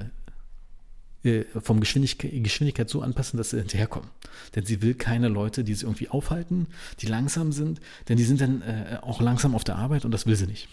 äh, 1.25 1.45
vom 1.59 1.79
Geschwindigkeit, 1.79 2.31
Geschwindigkeit 2.43 2.89
so 2.89 3.01
anpassen, 3.01 3.37
dass 3.37 3.49
sie 3.49 3.57
hinterherkommen. 3.57 4.09
Denn 4.55 4.65
sie 4.65 4.81
will 4.81 4.93
keine 4.93 5.27
Leute, 5.27 5.63
die 5.63 5.73
sie 5.73 5.85
irgendwie 5.85 6.09
aufhalten, 6.09 6.67
die 6.99 7.07
langsam 7.07 7.51
sind, 7.51 7.79
denn 8.07 8.17
die 8.17 8.23
sind 8.23 8.41
dann 8.41 8.61
äh, 8.61 8.99
auch 9.01 9.21
langsam 9.21 9.55
auf 9.55 9.63
der 9.63 9.75
Arbeit 9.75 10.05
und 10.05 10.11
das 10.11 10.27
will 10.27 10.35
sie 10.35 10.45
nicht. 10.45 10.67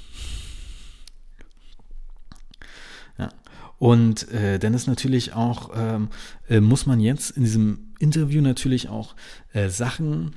Ja. 3.18 3.30
Und 3.78 4.30
äh, 4.30 4.58
dann 4.58 4.74
ist 4.74 4.86
natürlich 4.86 5.32
auch, 5.32 5.70
ähm, 5.74 6.10
äh, 6.48 6.60
muss 6.60 6.86
man 6.86 7.00
jetzt 7.00 7.30
in 7.30 7.44
diesem 7.44 7.94
Interview 7.98 8.42
natürlich 8.42 8.88
auch 8.88 9.16
äh, 9.54 9.70
Sachen, 9.70 10.36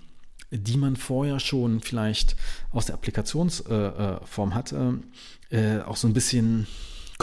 die 0.50 0.78
man 0.78 0.96
vorher 0.96 1.40
schon 1.40 1.82
vielleicht 1.82 2.38
aus 2.72 2.86
der 2.86 2.96
Applikationsform 2.96 4.56
hatte, 4.56 5.00
äh, 5.50 5.80
auch 5.80 5.98
so 5.98 6.08
ein 6.08 6.14
bisschen 6.14 6.68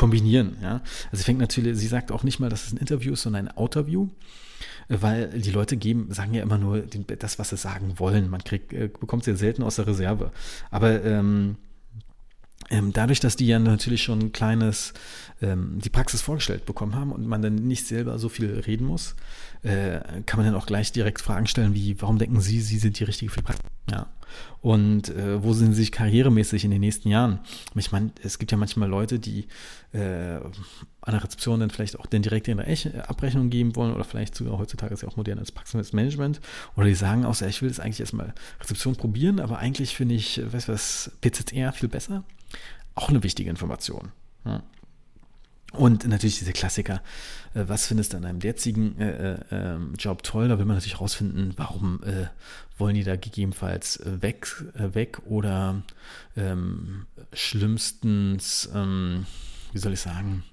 kombinieren. 0.03 0.57
Ja? 0.61 0.83
Also 1.13 1.19
sie 1.19 1.23
fängt 1.23 1.39
natürlich, 1.39 1.79
sie 1.79 1.87
sagt 1.87 2.11
auch 2.11 2.25
nicht 2.25 2.41
mal, 2.41 2.51
dass 2.51 2.67
es 2.67 2.73
ein 2.73 2.79
Interview 2.79 3.13
ist, 3.13 3.23
sondern 3.23 3.47
ein 3.47 3.57
Outerview, 3.57 4.09
weil 4.89 5.29
die 5.29 5.53
Leute 5.53 5.77
geben, 5.77 6.09
sagen 6.13 6.35
ja 6.35 6.43
immer 6.43 6.59
nur 6.59 6.81
den, 6.81 7.07
das, 7.21 7.39
was 7.39 7.51
sie 7.51 7.57
sagen 7.57 8.01
wollen. 8.01 8.29
Man 8.29 8.43
kriegt, 8.43 8.73
äh, 8.73 8.89
bekommt 8.89 9.23
sehr 9.23 9.37
selten 9.37 9.63
aus 9.63 9.77
der 9.77 9.87
Reserve. 9.87 10.33
Aber 10.73 11.05
ähm, 11.05 11.57
ähm, 12.69 12.93
dadurch, 12.93 13.21
dass 13.21 13.37
die 13.37 13.47
ja 13.47 13.61
natürlich 13.61 14.03
schon 14.03 14.19
ein 14.19 14.33
kleines, 14.33 14.93
ähm, 15.41 15.79
die 15.79 15.91
Praxis 15.91 16.21
vorgestellt 16.21 16.67
bekommen 16.67 16.97
haben 16.97 17.13
und 17.13 17.25
man 17.27 17.41
dann 17.41 17.55
nicht 17.55 17.87
selber 17.87 18.19
so 18.19 18.29
viel 18.29 18.61
reden 18.67 18.87
muss, 18.87 19.15
äh, 19.63 20.01
kann 20.27 20.39
man 20.39 20.47
dann 20.47 20.57
auch 20.57 20.67
gleich 20.67 20.91
direkt 20.91 21.21
Fragen 21.21 21.47
stellen 21.47 21.75
wie, 21.75 22.01
warum 22.03 22.19
denken 22.19 22.41
Sie, 22.41 22.61
Sie 22.61 22.79
sind 22.79 22.99
die 22.99 23.05
richtige 23.05 23.31
für 23.31 23.39
die 23.39 23.45
Praxis? 23.45 23.65
Ja. 23.89 24.09
Und 24.61 25.09
äh, 25.09 25.43
wo 25.43 25.53
sind 25.53 25.73
sie 25.73 25.81
sich 25.83 25.93
karrieremäßig 25.93 26.65
in 26.65 26.71
den 26.71 26.81
nächsten 26.81 27.09
Jahren? 27.09 27.41
Ich 27.75 27.93
meine, 27.93 28.11
es 28.23 28.39
gibt 28.39 28.53
ja 28.53 28.59
manchmal 28.59 28.89
Leute, 28.89 29.19
die 29.19 29.47
äh, 29.93 30.37
an 31.01 31.13
der 31.13 31.25
Rezeption 31.25 31.61
dann 31.61 31.71
vielleicht 31.71 31.99
auch 31.99 32.07
den 32.07 32.23
direkt 32.23 32.49
ihre 32.49 33.09
Abrechnung 33.09 33.51
geben 33.51 33.75
wollen 33.77 33.95
oder 33.95 34.05
vielleicht 34.05 34.35
sogar 34.35 34.59
heutzutage 34.59 34.95
ist 34.95 35.03
ja 35.03 35.09
auch 35.09 35.17
modern 35.17 35.39
als 35.39 35.53
Praxismanagement 35.53 36.41
oder 36.77 36.87
die 36.87 36.95
sagen 36.95 37.25
auch, 37.25 37.41
ich 37.41 37.63
will 37.63 37.69
das 37.69 37.81
eigentlich 37.81 38.01
erstmal 38.01 38.35
Rezeption 38.61 38.97
probieren, 38.97 39.41
aber 39.41 39.59
eigentlich 39.59 39.97
finde 39.97 40.15
ich, 40.15 40.41
weißt 40.45 40.69
du 40.69 40.73
was, 40.73 41.11
PZR 41.21 41.73
viel 41.73 41.89
besser. 41.89 42.25
Auch 42.95 43.09
eine 43.09 43.23
wichtige 43.23 43.51
Information. 43.51 44.13
Ja. 44.45 44.63
Und 45.73 46.07
natürlich 46.07 46.39
diese 46.39 46.53
Klassiker, 46.53 47.03
äh, 47.55 47.65
was 47.67 47.87
findest 47.87 48.13
du 48.13 48.19
an 48.19 48.25
einem 48.25 48.41
derzigen 48.41 48.99
äh, 49.01 49.35
äh, 49.51 49.79
Job 49.99 50.23
toll? 50.23 50.49
Da 50.49 50.59
will 50.59 50.67
man 50.67 50.77
natürlich 50.77 51.01
rausfinden, 51.01 51.55
warum 51.57 52.03
äh, 52.05 52.27
wollen 52.79 52.95
die 52.95 53.05
da 53.05 53.17
gegebenenfalls 53.17 53.97
äh, 53.97 54.21
weg, 54.23 54.49
äh, 54.75 54.95
weg 54.95 55.21
oder 55.27 55.83
ähm, 56.37 57.07
schlimmstens, 57.33 58.69
ähm, 58.75 59.27
wie 59.73 59.79
soll 59.79 59.95
ich 59.95 60.01
sagen, 60.01 60.45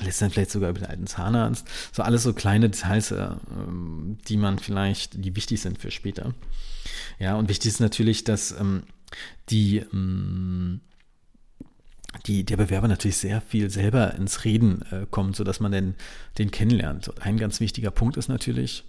lässt 0.00 0.22
dann 0.22 0.30
vielleicht 0.30 0.50
sogar 0.50 0.70
über 0.70 0.80
den 0.80 0.88
alten 0.88 1.06
Zahnarzt. 1.06 1.66
So 1.92 2.02
alles 2.02 2.22
so 2.22 2.32
kleine 2.32 2.70
Details, 2.70 3.12
ähm, 3.12 4.18
die 4.28 4.36
man 4.36 4.58
vielleicht, 4.58 5.24
die 5.24 5.36
wichtig 5.36 5.60
sind 5.60 5.78
für 5.78 5.90
später. 5.90 6.34
Ja, 7.18 7.36
und 7.36 7.48
wichtig 7.48 7.70
ist 7.70 7.80
natürlich, 7.80 8.24
dass 8.24 8.52
ähm, 8.52 8.84
die 9.50 9.78
ähm, 9.92 10.80
die, 12.26 12.44
der 12.44 12.56
Bewerber 12.56 12.88
natürlich 12.88 13.16
sehr 13.16 13.40
viel 13.40 13.70
selber 13.70 14.14
ins 14.14 14.44
Reden 14.44 14.82
äh, 14.90 15.06
kommt, 15.10 15.36
sodass 15.36 15.60
man 15.60 15.72
den, 15.72 15.94
den 16.38 16.50
kennenlernt. 16.50 17.12
Ein 17.22 17.38
ganz 17.38 17.60
wichtiger 17.60 17.90
Punkt 17.90 18.16
ist 18.16 18.28
natürlich, 18.28 18.84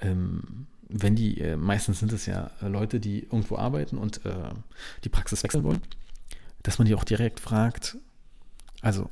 ähm, 0.00 0.66
wenn 0.88 1.16
die, 1.16 1.40
äh, 1.40 1.56
meistens 1.56 2.00
sind 2.00 2.12
es 2.12 2.26
ja 2.26 2.50
Leute, 2.60 3.00
die 3.00 3.20
irgendwo 3.20 3.56
arbeiten 3.56 3.96
und 3.96 4.24
äh, 4.26 4.50
die 5.04 5.08
Praxis 5.08 5.42
wechseln 5.42 5.64
wollen, 5.64 5.80
dass 6.62 6.78
man 6.78 6.86
die 6.86 6.94
auch 6.94 7.04
direkt 7.04 7.40
fragt, 7.40 7.96
also 8.80 9.08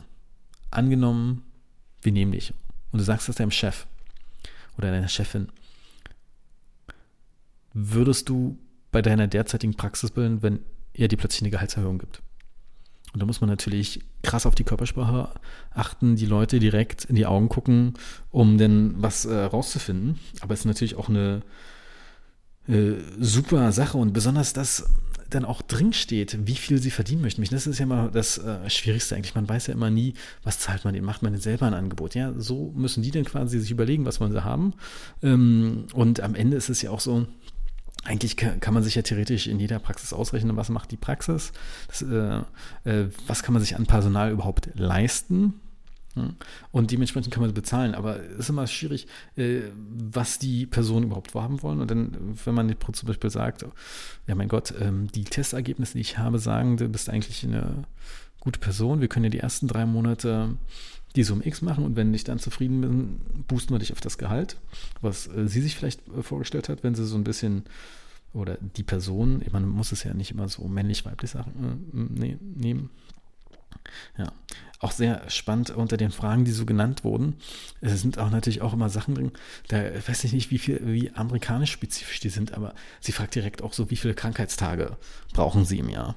angenommen, 0.71 1.45
wir 2.03 2.13
nehmen 2.13 2.33
dich 2.33 2.53
und 2.93 2.99
du 2.99 3.05
sagst 3.05 3.29
das 3.29 3.37
deinem 3.37 3.51
Chef 3.51 3.87
oder 4.77 4.91
deiner 4.91 5.09
Chefin, 5.09 5.49
würdest 7.73 8.29
du 8.29 8.59
bei 8.91 9.03
deiner 9.03 9.29
derzeitigen 9.29 9.77
Praxis 9.77 10.11
bilden, 10.11 10.43
wenn 10.43 10.61
er 10.93 11.09
dir 11.09 11.17
plötzlich 11.17 11.43
eine 11.43 11.51
Gehaltserhöhung 11.51 11.99
gibt? 11.99 12.23
Und 13.12 13.21
da 13.21 13.26
muss 13.26 13.40
man 13.40 13.50
natürlich 13.50 14.00
krass 14.23 14.47
auf 14.47 14.55
die 14.55 14.64
Körpersprache 14.64 15.31
achten, 15.73 16.17
die 16.17 16.26
Leute 16.26 16.61
direkt 16.61 17.05
in 17.05 17.17
die 17.17 17.26
Augen 17.26 17.49
gucken, 17.49 17.95
um 18.31 18.57
denn 18.59 18.95
was 18.99 19.25
äh, 19.25 19.35
rauszufinden. 19.35 20.19
Aber 20.40 20.55
es 20.55 20.61
ist 20.61 20.67
natürlich 20.67 20.95
auch 20.95 21.09
eine 21.09 21.43
äh, 22.69 22.93
super 23.19 23.73
Sache 23.73 23.99
und 23.99 24.12
besonders 24.12 24.52
das 24.52 24.88
dann 25.31 25.45
auch 25.45 25.62
drin 25.62 25.93
steht, 25.93 26.47
wie 26.47 26.57
viel 26.57 26.79
sie 26.83 26.90
verdienen 26.90 27.23
möchten. 27.23 27.43
Das 27.43 27.67
ist 27.67 27.79
ja 27.79 27.85
immer 27.85 28.09
das 28.09 28.38
äh, 28.38 28.69
Schwierigste 28.69 29.14
eigentlich. 29.14 29.35
Man 29.35 29.49
weiß 29.49 29.69
ja 29.69 29.75
immer 29.75 29.90
nie, 29.90 30.14
was 30.43 30.59
zahlt 30.59 30.85
man 30.85 30.93
denen, 30.93 31.07
macht 31.07 31.23
man 31.23 31.33
denn 31.33 31.40
selber 31.40 31.67
ein 31.67 31.75
Angebot. 31.75 32.14
Ja, 32.14 32.35
so 32.37 32.73
müssen 32.75 33.02
die 33.02 33.11
dann 33.11 33.25
quasi 33.25 33.61
sich 33.61 33.71
überlegen, 33.71 34.05
was 34.05 34.21
wollen 34.21 34.33
sie 34.33 34.45
haben. 34.45 34.75
Ähm, 35.23 35.87
und 35.95 36.21
am 36.21 36.35
Ende 36.35 36.57
ist 36.57 36.69
es 36.69 36.83
ja 36.83 36.90
auch 36.90 37.00
so, 37.00 37.26
eigentlich 38.04 38.37
kann, 38.37 38.75
man 38.75 38.83
sich 38.83 38.95
ja 38.95 39.02
theoretisch 39.02 39.47
in 39.47 39.61
jeder 39.61 39.78
Praxis 39.78 40.12
ausrechnen, 40.12 40.57
was 40.57 40.71
macht 40.71 40.90
die 40.90 40.97
Praxis, 40.97 41.52
das, 41.87 42.02
äh, 42.02 42.40
äh, 42.85 43.11
was 43.26 43.42
kann 43.42 43.52
man 43.52 43.62
sich 43.62 43.76
an 43.76 43.87
Personal 43.87 44.30
überhaupt 44.33 44.71
leisten. 44.75 45.61
Und 46.73 46.90
dementsprechend 46.90 47.33
kann 47.33 47.42
man 47.42 47.54
bezahlen, 47.54 47.95
aber 47.95 48.21
es 48.21 48.40
ist 48.40 48.49
immer 48.49 48.66
schwierig, 48.66 49.07
äh, 49.37 49.61
was 49.76 50.40
die 50.40 50.66
Personen 50.66 51.07
überhaupt 51.07 51.30
vorhaben 51.30 51.62
wollen. 51.62 51.80
Und 51.80 51.90
dann, 51.90 52.37
wenn 52.45 52.54
man 52.54 52.75
zum 52.92 53.07
Beispiel 53.07 53.30
sagt, 53.30 53.64
ja 54.26 54.35
mein 54.35 54.49
Gott, 54.49 54.75
ähm, 54.80 55.07
die 55.12 55.25
Testergebnisse, 55.25 55.95
die 55.95 56.00
ich 56.00 56.19
habe, 56.19 56.40
sagen, 56.40 56.76
du 56.78 56.88
bist 56.88 57.09
eigentlich 57.09 57.45
eine 57.45 57.85
gute 58.40 58.59
Person, 58.59 59.00
wir 59.00 59.09
können 59.09 59.26
ja 59.26 59.30
die 59.30 59.38
ersten 59.38 59.69
drei 59.69 59.87
Monate 59.87 60.57
die 61.17 61.25
Summe 61.25 61.47
X 61.47 61.62
machen 61.62 61.85
und 61.85 61.97
wenn 61.97 62.14
ich 62.14 62.25
dann 62.25 62.38
zufrieden 62.38 62.81
bin, 62.81 63.21
boosten 63.49 63.75
wir 63.75 63.79
dich 63.79 63.93
auf 63.93 64.00
das 64.00 64.19
Gehalt, 64.19 64.57
was 65.00 65.26
äh, 65.26 65.49
sie 65.49 65.61
sich 65.61 65.76
vielleicht 65.76 66.07
äh, 66.09 66.23
vorgestellt 66.23 66.69
hat, 66.69 66.83
wenn 66.83 66.95
sie 66.95 67.07
so 67.07 67.17
ein 67.17 67.25
bisschen 67.25 67.64
oder 68.33 68.59
die 68.76 68.85
Person, 68.85 69.43
man 69.50 69.69
muss 69.69 69.90
es 69.90 70.05
ja 70.05 70.14
nicht 70.14 70.31
immer 70.31 70.49
so 70.49 70.69
männlich-weiblich 70.69 71.31
Sachen 71.31 72.11
äh, 72.17 72.21
ne, 72.21 72.38
nehmen. 72.40 72.90
Ja, 74.17 74.33
auch 74.79 74.93
sehr 74.93 75.29
spannend 75.29 75.71
unter 75.71 75.97
den 75.97 76.11
Fragen, 76.11 76.45
die 76.45 76.52
so 76.52 76.64
genannt 76.64 77.02
wurden. 77.02 77.35
Es 77.81 78.00
sind 78.00 78.19
auch 78.19 78.31
natürlich 78.31 78.62
auch 78.62 78.73
immer 78.73 78.88
Sachen 78.88 79.14
drin, 79.14 79.33
da 79.69 79.83
weiß 80.07 80.25
ich 80.25 80.33
nicht, 80.33 80.50
wie 80.50 80.59
viel, 80.59 80.81
wie 80.85 81.11
amerikanisch 81.11 81.73
spezifisch 81.73 82.21
die 82.21 82.29
sind, 82.29 82.55
aber 82.55 82.75
sie 83.00 83.12
fragt 83.12 83.35
direkt 83.35 83.62
auch 83.62 83.73
so, 83.73 83.90
wie 83.90 83.97
viele 83.97 84.14
Krankheitstage 84.14 84.97
brauchen 85.33 85.64
sie 85.64 85.79
im 85.79 85.88
Jahr? 85.88 86.14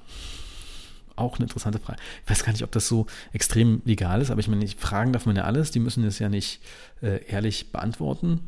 Auch 1.16 1.36
eine 1.36 1.46
interessante 1.46 1.80
Frage. 1.80 2.00
Ich 2.24 2.30
weiß 2.30 2.44
gar 2.44 2.52
nicht, 2.52 2.64
ob 2.64 2.72
das 2.72 2.88
so 2.88 3.06
extrem 3.32 3.82
legal 3.86 4.22
ist, 4.22 4.32
aber 4.32 4.40
ich 4.40 4.48
meine, 4.48 4.68
fragen 4.68 5.14
darf 5.14 5.26
man 5.26 5.36
ja 5.36 5.44
alles, 5.44 5.72
die 5.72 5.80
müssen 5.80 6.04
es 6.04 6.20
ja 6.20 6.30
nicht 6.30 6.62
äh, 7.02 7.26
ehrlich 7.28 7.72
beantworten. 7.72 8.40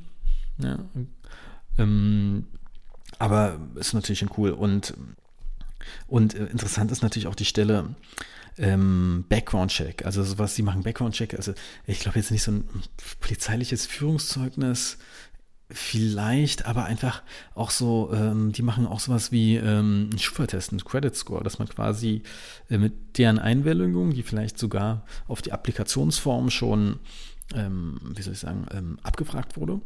Ja. 0.57 0.79
Ähm, 1.77 2.45
aber 3.19 3.59
ist 3.75 3.93
natürlich 3.93 4.19
schon 4.19 4.31
cool. 4.37 4.51
Und, 4.51 4.93
und 6.07 6.33
äh, 6.33 6.45
interessant 6.45 6.91
ist 6.91 7.03
natürlich 7.03 7.27
auch 7.27 7.35
die 7.35 7.45
Stelle 7.45 7.95
ähm, 8.57 9.25
Background-Check. 9.29 10.05
Also 10.05 10.23
sowas, 10.23 10.55
sie 10.55 10.63
machen 10.63 10.83
Background-Check. 10.83 11.33
Also 11.35 11.53
ich 11.85 11.99
glaube 11.99 12.19
jetzt 12.19 12.31
nicht 12.31 12.43
so 12.43 12.51
ein 12.51 12.67
polizeiliches 13.19 13.85
Führungszeugnis 13.85 14.97
Vielleicht, 15.71 16.67
aber 16.67 16.85
einfach 16.85 17.23
auch 17.55 17.71
so, 17.71 18.11
ähm, 18.13 18.51
die 18.51 18.61
machen 18.61 18.85
auch 18.85 18.99
sowas 18.99 19.31
wie 19.31 19.55
ähm, 19.55 20.09
einen 20.11 20.19
Schufa-Test, 20.19 20.71
einen 20.71 20.83
Credit 20.83 21.15
Score, 21.15 21.43
dass 21.43 21.57
man 21.57 21.67
quasi 21.67 22.21
äh, 22.69 22.77
mit 22.77 23.17
deren 23.17 23.39
Einwilligung, 23.39 24.13
die 24.13 24.21
vielleicht 24.21 24.59
sogar 24.59 25.05
auf 25.27 25.41
die 25.41 25.53
Applikationsform 25.53 26.51
schon, 26.51 26.99
ähm, 27.55 27.99
wie 28.15 28.21
soll 28.21 28.33
ich 28.33 28.39
sagen, 28.39 28.67
ähm, 28.71 28.99
abgefragt 29.01 29.57
wurde, 29.57 29.81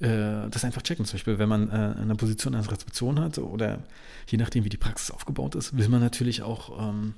äh, 0.00 0.50
das 0.50 0.64
einfach 0.64 0.82
checken. 0.82 1.04
Zum 1.04 1.14
Beispiel, 1.14 1.38
wenn 1.38 1.48
man 1.48 1.70
äh, 1.70 1.94
eine 2.00 2.16
Position 2.16 2.56
als 2.56 2.72
Rezeption 2.72 3.20
hat 3.20 3.38
oder 3.38 3.84
je 4.26 4.38
nachdem, 4.38 4.64
wie 4.64 4.70
die 4.70 4.76
Praxis 4.76 5.12
aufgebaut 5.12 5.54
ist, 5.54 5.76
will 5.76 5.88
man 5.88 6.00
natürlich 6.00 6.42
auch 6.42 6.88
ähm, 6.88 7.14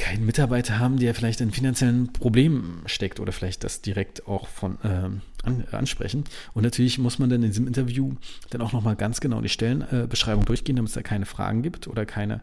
keinen 0.00 0.24
Mitarbeiter 0.24 0.78
haben, 0.78 0.98
der 0.98 1.14
vielleicht 1.14 1.42
in 1.42 1.52
finanziellen 1.52 2.12
Problemen 2.12 2.82
steckt 2.86 3.20
oder 3.20 3.32
vielleicht 3.32 3.64
das 3.64 3.82
direkt 3.82 4.26
auch 4.26 4.48
von 4.48 4.78
ähm, 4.82 5.20
an, 5.42 5.64
ansprechen. 5.70 6.24
Und 6.54 6.62
natürlich 6.62 6.98
muss 6.98 7.18
man 7.18 7.28
dann 7.28 7.42
in 7.42 7.50
diesem 7.50 7.66
Interview 7.66 8.14
dann 8.48 8.62
auch 8.62 8.72
nochmal 8.72 8.96
ganz 8.96 9.20
genau 9.20 9.42
die 9.42 9.50
Stellenbeschreibung 9.50 10.44
äh, 10.44 10.46
durchgehen, 10.46 10.76
damit 10.76 10.88
es 10.88 10.94
da 10.94 11.02
keine 11.02 11.26
Fragen 11.26 11.62
gibt 11.62 11.86
oder 11.86 12.06
keine 12.06 12.40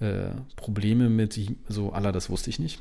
äh, 0.00 0.32
Probleme 0.56 1.08
mit 1.08 1.40
so 1.68 1.92
aller, 1.92 2.12
das 2.12 2.28
wusste 2.28 2.50
ich 2.50 2.58
nicht. 2.58 2.78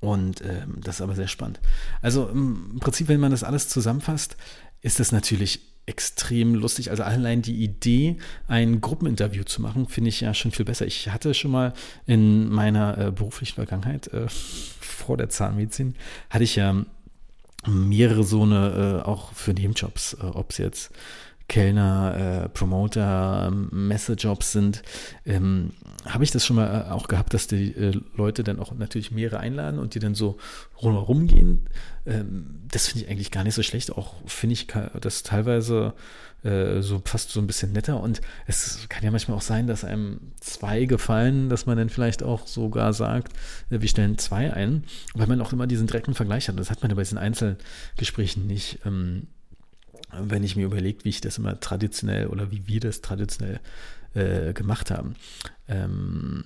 Und 0.00 0.40
ähm, 0.42 0.76
das 0.80 0.96
ist 0.96 1.00
aber 1.00 1.16
sehr 1.16 1.26
spannend. 1.26 1.58
Also 2.00 2.28
im 2.28 2.78
Prinzip, 2.78 3.08
wenn 3.08 3.18
man 3.18 3.32
das 3.32 3.42
alles 3.42 3.68
zusammenfasst, 3.68 4.36
ist 4.80 5.00
das 5.00 5.10
natürlich 5.10 5.60
extrem 5.88 6.54
lustig. 6.54 6.90
Also 6.90 7.02
allein 7.02 7.42
die 7.42 7.62
Idee, 7.64 8.16
ein 8.46 8.80
Gruppeninterview 8.80 9.44
zu 9.44 9.62
machen, 9.62 9.88
finde 9.88 10.08
ich 10.10 10.20
ja 10.20 10.34
schon 10.34 10.50
viel 10.50 10.64
besser. 10.64 10.86
Ich 10.86 11.08
hatte 11.08 11.34
schon 11.34 11.50
mal 11.50 11.72
in 12.06 12.48
meiner 12.50 12.98
äh, 12.98 13.10
beruflichen 13.10 13.54
Vergangenheit 13.54 14.08
äh, 14.08 14.26
vor 14.80 15.16
der 15.16 15.30
Zahnmedizin, 15.30 15.94
hatte 16.30 16.44
ich 16.44 16.56
ja 16.56 16.84
mehrere 17.66 18.22
so 18.22 18.42
eine, 18.42 19.02
äh, 19.04 19.06
auch 19.06 19.32
für 19.32 19.52
Nebenjobs, 19.52 20.14
äh, 20.14 20.26
ob 20.26 20.50
es 20.50 20.58
jetzt 20.58 20.90
Kellner, 21.48 22.44
äh, 22.44 22.48
Promoter, 22.50 23.50
Messejobs 23.50 24.52
sind, 24.52 24.82
ähm, 25.24 25.72
habe 26.04 26.22
ich 26.22 26.30
das 26.30 26.44
schon 26.44 26.56
mal 26.56 26.86
äh, 26.88 26.90
auch 26.90 27.08
gehabt, 27.08 27.32
dass 27.32 27.46
die 27.46 27.74
äh, 27.74 27.98
Leute 28.14 28.44
dann 28.44 28.58
auch 28.58 28.72
natürlich 28.72 29.10
mehrere 29.10 29.40
einladen 29.40 29.78
und 29.78 29.94
die 29.94 29.98
dann 29.98 30.14
so 30.14 30.36
rumgehen. 30.82 31.66
Ähm, 32.06 32.60
das 32.70 32.88
finde 32.88 33.04
ich 33.04 33.10
eigentlich 33.10 33.30
gar 33.30 33.44
nicht 33.44 33.54
so 33.54 33.62
schlecht. 33.62 33.92
Auch 33.92 34.14
finde 34.26 34.52
ich 34.52 34.66
das 35.00 35.22
teilweise 35.22 35.94
äh, 36.44 36.82
so 36.82 37.00
fast 37.04 37.30
so 37.30 37.40
ein 37.40 37.46
bisschen 37.46 37.72
netter. 37.72 38.00
Und 38.00 38.20
es 38.46 38.86
kann 38.90 39.02
ja 39.02 39.10
manchmal 39.10 39.38
auch 39.38 39.42
sein, 39.42 39.66
dass 39.66 39.84
einem 39.84 40.20
zwei 40.40 40.84
gefallen, 40.84 41.48
dass 41.48 41.64
man 41.64 41.78
dann 41.78 41.88
vielleicht 41.88 42.22
auch 42.22 42.46
sogar 42.46 42.92
sagt, 42.92 43.32
äh, 43.70 43.80
wir 43.80 43.88
stellen 43.88 44.18
zwei 44.18 44.52
ein, 44.52 44.84
weil 45.14 45.26
man 45.26 45.40
auch 45.40 45.52
immer 45.54 45.66
diesen 45.66 45.86
direkten 45.86 46.14
Vergleich 46.14 46.48
hat. 46.48 46.58
Das 46.58 46.70
hat 46.70 46.82
man 46.82 46.90
ja 46.90 46.94
bei 46.94 47.02
diesen 47.02 47.18
Einzelgesprächen 47.18 48.46
nicht. 48.46 48.80
Ähm, 48.84 49.28
wenn 50.12 50.42
ich 50.42 50.56
mir 50.56 50.66
überlege, 50.66 51.04
wie 51.04 51.10
ich 51.10 51.20
das 51.20 51.38
immer 51.38 51.58
traditionell 51.60 52.26
oder 52.28 52.50
wie 52.50 52.66
wir 52.66 52.80
das 52.80 53.00
traditionell 53.00 53.60
äh, 54.14 54.52
gemacht 54.52 54.90
haben. 54.90 55.14
Ähm, 55.68 56.44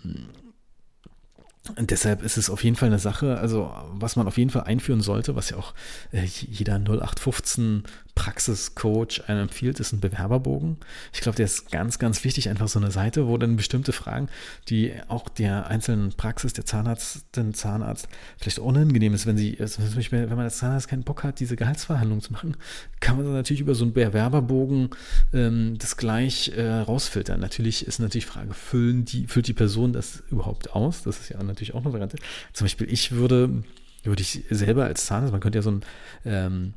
und 1.76 1.92
deshalb 1.92 2.22
ist 2.22 2.36
es 2.36 2.50
auf 2.50 2.64
jeden 2.64 2.74
Fall 2.74 2.88
eine 2.88 2.98
Sache, 2.98 3.38
also 3.38 3.72
was 3.92 4.16
man 4.16 4.26
auf 4.26 4.36
jeden 4.36 4.50
Fall 4.50 4.64
einführen 4.64 5.00
sollte, 5.00 5.36
was 5.36 5.50
ja 5.50 5.56
auch 5.58 5.74
äh, 6.10 6.24
jeder 6.24 6.74
0815 6.74 7.84
Praxiscoach 8.14 9.22
einem 9.26 9.42
empfiehlt, 9.42 9.80
ist 9.80 9.92
ein 9.92 10.00
Bewerberbogen. 10.00 10.76
Ich 11.12 11.20
glaube, 11.20 11.36
der 11.36 11.46
ist 11.46 11.70
ganz, 11.70 11.98
ganz 11.98 12.24
wichtig. 12.24 12.50
Einfach 12.50 12.68
so 12.68 12.78
eine 12.78 12.90
Seite, 12.90 13.26
wo 13.26 13.38
dann 13.38 13.56
bestimmte 13.56 13.92
Fragen, 13.92 14.28
die 14.68 14.92
auch 15.08 15.28
der 15.28 15.68
einzelnen 15.68 16.12
Praxis, 16.12 16.52
der 16.52 16.66
Zahnarzt, 16.66 17.24
den 17.36 17.54
Zahnarzt 17.54 18.08
vielleicht 18.38 18.58
unangenehm 18.58 19.14
ist, 19.14 19.26
wenn 19.26 19.38
sie, 19.38 19.58
also 19.58 19.82
wenn 20.10 20.28
man 20.28 20.40
als 20.40 20.58
Zahnarzt 20.58 20.88
keinen 20.88 21.04
Bock 21.04 21.24
hat, 21.24 21.40
diese 21.40 21.56
Gehaltsverhandlungen 21.56 22.22
zu 22.22 22.32
machen, 22.32 22.56
kann 23.00 23.16
man 23.16 23.32
natürlich 23.32 23.62
über 23.62 23.74
so 23.74 23.84
einen 23.84 23.94
Bewerberbogen 23.94 24.90
ähm, 25.32 25.78
das 25.78 25.96
gleich 25.96 26.52
äh, 26.54 26.68
rausfiltern. 26.68 27.40
Natürlich 27.40 27.86
ist 27.86 27.98
natürlich 27.98 28.26
die 28.26 28.30
Frage, 28.30 28.52
füllen 28.52 29.06
die, 29.06 29.26
füllt 29.26 29.48
die 29.48 29.54
Person 29.54 29.92
das 29.94 30.22
überhaupt 30.30 30.74
aus? 30.74 31.02
Das 31.02 31.18
ist 31.18 31.30
ja 31.30 31.42
natürlich 31.42 31.74
auch 31.74 31.82
eine 31.82 31.92
Variante. 31.92 32.18
Zum 32.52 32.66
Beispiel, 32.66 32.92
ich 32.92 33.12
würde 33.12 33.62
würde 34.04 34.22
ich 34.22 34.42
selber 34.50 34.84
als 34.84 35.06
Zahnarzt, 35.06 35.32
man 35.32 35.40
könnte 35.40 35.58
ja 35.58 35.62
so, 35.62 35.70
ein, 35.70 35.84
ähm, 36.24 36.74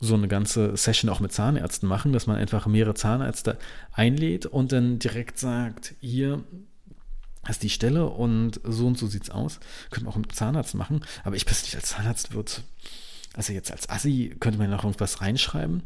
so 0.00 0.14
eine 0.14 0.28
ganze 0.28 0.76
Session 0.76 1.10
auch 1.10 1.20
mit 1.20 1.32
Zahnärzten 1.32 1.88
machen, 1.88 2.12
dass 2.12 2.26
man 2.26 2.36
einfach 2.36 2.66
mehrere 2.66 2.94
Zahnärzte 2.94 3.58
einlädt 3.92 4.46
und 4.46 4.72
dann 4.72 4.98
direkt 4.98 5.38
sagt, 5.38 5.94
hier 6.00 6.42
ist 7.48 7.62
die 7.62 7.70
Stelle 7.70 8.06
und 8.06 8.60
so 8.64 8.86
und 8.86 8.98
so 8.98 9.06
sieht 9.06 9.24
es 9.24 9.30
aus. 9.30 9.60
Könnte 9.90 10.06
man 10.06 10.14
auch 10.14 10.18
mit 10.18 10.34
Zahnarzt 10.34 10.74
machen, 10.74 11.04
aber 11.22 11.36
ich 11.36 11.44
persönlich 11.44 11.76
als 11.76 11.90
Zahnarzt 11.90 12.32
würde, 12.32 12.52
also 13.34 13.52
jetzt 13.52 13.70
als 13.70 13.88
Assi 13.90 14.34
könnte 14.40 14.58
man 14.58 14.70
noch 14.70 14.84
irgendwas 14.84 15.20
reinschreiben, 15.20 15.82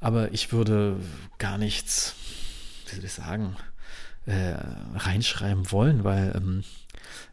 aber 0.00 0.32
ich 0.32 0.52
würde 0.52 0.96
gar 1.38 1.56
nichts, 1.56 2.14
wie 2.88 2.96
soll 2.96 3.04
ich 3.04 3.12
sagen, 3.12 3.56
äh, 4.26 4.54
reinschreiben 4.94 5.70
wollen, 5.70 6.02
weil 6.02 6.32
ähm, 6.36 6.64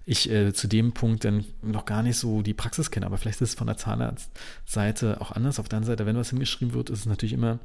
ich 0.06 0.30
äh, 0.30 0.54
zu 0.54 0.68
dem 0.68 0.94
Punkt 0.94 1.26
dann 1.26 1.46
noch 1.62 1.86
gar 1.86 2.04
nicht 2.04 2.18
so 2.18 2.42
die 2.42 2.54
Praxis 2.54 2.92
kenne. 2.92 3.06
Aber 3.06 3.18
vielleicht 3.18 3.42
ist 3.42 3.50
es 3.50 3.56
von 3.56 3.68
der 3.68 3.78
Zahnarztseite 3.78 5.22
auch 5.22 5.32
anders. 5.32 5.60
Auf 5.60 5.70
der 5.70 5.78
anderen 5.78 5.94
Seite, 5.94 6.06
wenn 6.06 6.18
was 6.18 6.30
hingeschrieben 6.30 6.74
wird, 6.74 6.90
ist 6.90 7.00
es 7.00 7.06
natürlich 7.06 7.34
immer 7.34 7.60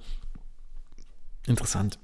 interessant. 1.46 1.98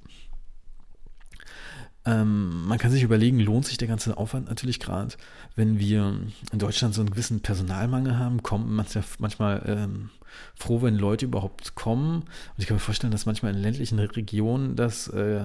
Ähm, 2.07 2.67
man 2.67 2.79
kann 2.79 2.91
sich 2.91 3.03
überlegen, 3.03 3.41
lohnt 3.41 3.67
sich 3.67 3.77
der 3.77 3.89
ganze 3.89 4.17
Aufwand 4.17 4.49
natürlich 4.49 4.81
gerade, 4.81 5.15
wenn 5.55 5.79
wir 5.79 6.19
in 6.51 6.59
Deutschland 6.59 6.95
so 6.95 7.03
einen 7.03 7.11
gewissen 7.11 7.41
Personalmangel 7.41 8.19
haben, 8.19 8.43
kommt 8.43 8.71
man 8.71 8.87
ja 8.95 9.03
manchmal 9.19 9.63
ähm, 9.67 10.11
froh, 10.55 10.81
wenn 10.81 10.97
Leute 10.97 11.27
überhaupt 11.27 11.75
kommen. 11.75 12.23
Und 12.23 12.55
ich 12.57 12.67
kann 12.67 12.77
mir 12.77 12.81
vorstellen, 12.81 13.11
dass 13.11 13.27
manchmal 13.27 13.55
in 13.55 13.61
ländlichen 13.61 13.99
Regionen 13.99 14.77
das 14.77 15.09
äh, 15.09 15.45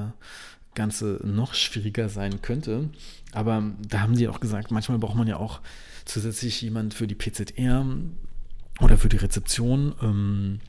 Ganze 0.75 1.19
noch 1.23 1.53
schwieriger 1.53 2.09
sein 2.09 2.41
könnte. 2.41 2.89
Aber 3.31 3.63
da 3.87 4.01
haben 4.01 4.15
die 4.15 4.27
auch 4.27 4.39
gesagt, 4.39 4.71
manchmal 4.71 4.99
braucht 4.99 5.15
man 5.15 5.27
ja 5.27 5.37
auch 5.37 5.61
zusätzlich 6.05 6.61
jemand 6.61 6.93
für 6.93 7.07
die 7.07 7.15
PZR 7.15 7.85
oder 8.79 8.97
für 8.97 9.09
die 9.09 9.17
Rezeption, 9.17 9.95
ähm, 10.01 10.59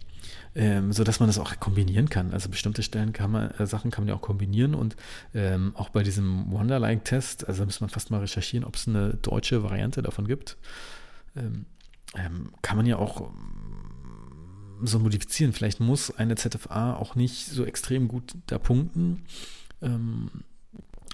ähm, 0.55 0.93
so 0.93 1.05
dass 1.05 1.21
man 1.21 1.29
das 1.29 1.39
auch 1.39 1.59
kombinieren 1.61 2.09
kann. 2.09 2.33
Also 2.33 2.49
bestimmte 2.49 2.83
Stellen 2.83 3.13
kann 3.13 3.31
man, 3.31 3.51
äh, 3.53 3.67
Sachen 3.67 3.91
kann 3.91 4.05
man 4.05 4.09
ja 4.09 4.15
auch 4.15 4.23
kombinieren 4.23 4.75
und 4.75 4.97
ähm, 5.35 5.73
auch 5.77 5.91
bei 5.91 6.03
diesem 6.03 6.51
Wonderlike-Test, 6.51 7.47
also 7.47 7.65
muss 7.65 7.81
man 7.81 7.91
fast 7.91 8.11
mal 8.11 8.21
recherchieren, 8.21 8.65
ob 8.65 8.77
es 8.77 8.89
eine 8.89 9.15
deutsche 9.15 9.63
Variante 9.63 10.03
davon 10.03 10.27
gibt, 10.27 10.57
ähm, 11.37 11.67
ähm 12.15 12.51
kann 12.63 12.77
man 12.77 12.87
ja 12.87 12.97
auch 12.97 13.21
ähm, 13.21 14.87
so 14.87 14.99
modifizieren. 14.99 15.53
Vielleicht 15.53 15.81
muss 15.81 16.11
eine 16.11 16.37
ZFA 16.37 16.95
auch 16.95 17.15
nicht 17.15 17.47
so 17.47 17.65
extrem 17.65 18.09
gut 18.09 18.35
da 18.47 18.59
punkten 18.59 19.23
ähm, 19.83 20.31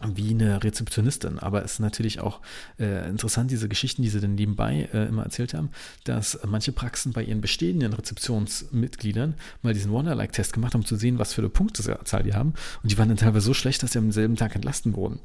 wie 0.05 0.31
eine 0.31 0.63
Rezeptionistin. 0.63 1.39
Aber 1.39 1.65
es 1.65 1.75
ist 1.75 1.79
natürlich 1.81 2.21
auch 2.21 2.41
äh, 2.79 3.09
interessant, 3.09 3.51
diese 3.51 3.69
Geschichten, 3.69 4.03
die 4.03 4.09
sie 4.09 4.21
dann 4.21 4.35
nebenbei 4.35 4.89
äh, 4.93 5.07
immer 5.07 5.23
erzählt 5.23 5.55
haben, 5.55 5.71
dass 6.05 6.39
manche 6.47 6.73
Praxen 6.73 7.13
bei 7.13 7.23
ihren 7.23 7.41
bestehenden 7.41 7.93
Rezeptionsmitgliedern 7.93 9.35
mal 9.63 9.75
diesen 9.75 9.93
Wonderlike-Test 9.93 10.53
gemacht 10.53 10.75
haben, 10.75 10.83
um 10.83 10.87
zu 10.87 10.97
sehen, 10.97 11.19
was 11.19 11.35
für 11.35 11.43
eine 11.43 11.51
Punktezahl 11.51 12.23
die 12.23 12.35
haben. 12.35 12.55
Und 12.83 12.91
die 12.91 12.99
waren 12.99 13.09
dann 13.09 13.19
teilweise 13.19 13.47
so 13.47 13.55
schlecht, 13.55 13.83
dass 13.83 13.93
sie 13.93 13.99
am 13.99 14.13
selben 14.13 14.37
Tag 14.37 14.55
entlasten 14.55 14.97
wurden 14.97 15.21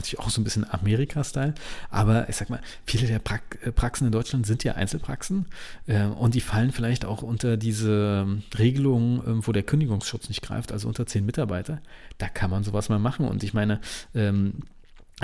natürlich 0.00 0.24
auch 0.24 0.30
so 0.30 0.40
ein 0.40 0.44
bisschen 0.44 0.70
Amerika-Style, 0.70 1.54
aber 1.90 2.28
ich 2.28 2.36
sag 2.36 2.50
mal, 2.50 2.60
viele 2.84 3.06
der 3.06 3.18
pra 3.18 3.38
äh, 3.62 3.72
Praxen 3.72 4.06
in 4.06 4.12
Deutschland 4.12 4.46
sind 4.46 4.64
ja 4.64 4.74
Einzelpraxen 4.74 5.46
äh, 5.86 6.04
und 6.04 6.34
die 6.34 6.40
fallen 6.40 6.72
vielleicht 6.72 7.04
auch 7.04 7.22
unter 7.22 7.56
diese 7.56 8.24
ähm, 8.24 8.42
Regelung, 8.58 9.20
äh, 9.20 9.46
wo 9.46 9.52
der 9.52 9.62
Kündigungsschutz 9.62 10.28
nicht 10.28 10.42
greift, 10.42 10.72
also 10.72 10.88
unter 10.88 11.06
zehn 11.06 11.24
Mitarbeiter. 11.24 11.80
Da 12.18 12.28
kann 12.28 12.50
man 12.50 12.64
sowas 12.64 12.88
mal 12.88 12.98
machen 12.98 13.26
und 13.26 13.42
ich 13.44 13.54
meine, 13.54 13.80
ähm, 14.14 14.62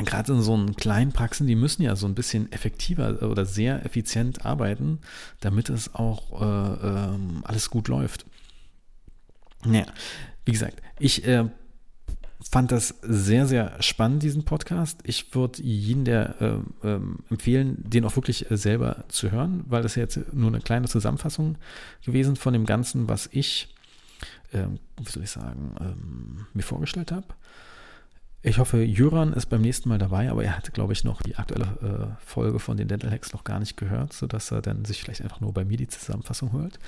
gerade 0.05 0.33
in 0.33 0.43
so 0.43 0.55
einen 0.55 0.77
kleinen 0.77 1.13
Praxen, 1.13 1.47
die 1.47 1.57
müssen 1.57 1.83
ja 1.83 1.97
so 1.97 2.07
ein 2.07 2.15
bisschen 2.15 2.53
effektiver 2.53 3.23
oder 3.23 3.47
sehr 3.47 3.85
effizient 3.87 4.45
arbeiten, 4.45 4.99
damit 5.41 5.71
es 5.71 5.95
auch 5.95 6.43
äh, 6.43 6.87
ähm, 6.87 7.43
alles 7.45 7.71
gut 7.71 7.89
läuft. 7.89 8.27
Ja, 9.65 9.87
wie 10.45 10.53
gesagt, 10.53 10.83
ich 10.99 11.27
äh, 11.27 11.49
fand 12.51 12.73
das 12.73 12.95
sehr, 13.03 13.47
sehr 13.47 13.81
spannend, 13.81 14.23
diesen 14.23 14.45
Podcast. 14.45 15.01
Ich 15.05 15.35
würde 15.35 15.63
jeden 15.63 16.05
der 16.05 16.63
äh, 16.83 16.99
empfehlen, 17.31 17.77
den 17.79 18.05
auch 18.05 18.17
wirklich 18.17 18.51
äh, 18.51 18.57
selber 18.57 19.05
zu 19.09 19.31
hören, 19.31 19.65
weil 19.67 19.83
das 19.83 19.97
ja 19.97 20.03
jetzt 20.03 20.33
nur 20.33 20.49
eine 20.49 20.61
kleine 20.61 20.89
Zusammenfassung 20.89 21.57
gewesen 22.05 22.37
von 22.37 22.53
dem 22.53 22.67
Ganzen, 22.67 23.09
was 23.09 23.29
ich, 23.33 23.75
ähm, 24.53 24.79
wie 25.01 25.11
soll 25.11 25.25
ich 25.25 25.31
sagen, 25.31 25.75
ähm, 25.81 26.47
mir 26.55 26.63
vorgestellt 26.63 27.13
habe. 27.13 27.27
Ich 28.43 28.59
hoffe, 28.59 28.83
Jöran 28.83 29.33
ist 29.33 29.47
beim 29.47 29.63
nächsten 29.63 29.89
Mal 29.89 29.99
dabei, 29.99 30.31
aber 30.31 30.45
er 30.45 30.57
hat, 30.57 30.73
glaube 30.73 30.93
ich, 30.93 31.03
noch 31.03 31.21
die 31.23 31.35
aktuelle 31.35 32.17
äh, 32.21 32.25
Folge 32.25 32.61
von 32.61 32.77
den 32.77 32.87
Dental 32.87 33.11
Hacks 33.11 33.33
noch 33.33 33.43
gar 33.43 33.59
nicht 33.59 33.77
gehört, 33.77 34.13
sodass 34.13 34.53
er 34.53 34.63
dann 34.63 34.85
sich 34.85 35.03
vielleicht 35.03 35.23
einfach 35.23 35.41
nur 35.41 35.53
bei 35.53 35.65
mir 35.65 35.77
die 35.77 35.89
Zusammenfassung 35.89 36.53
hört. 36.53 36.79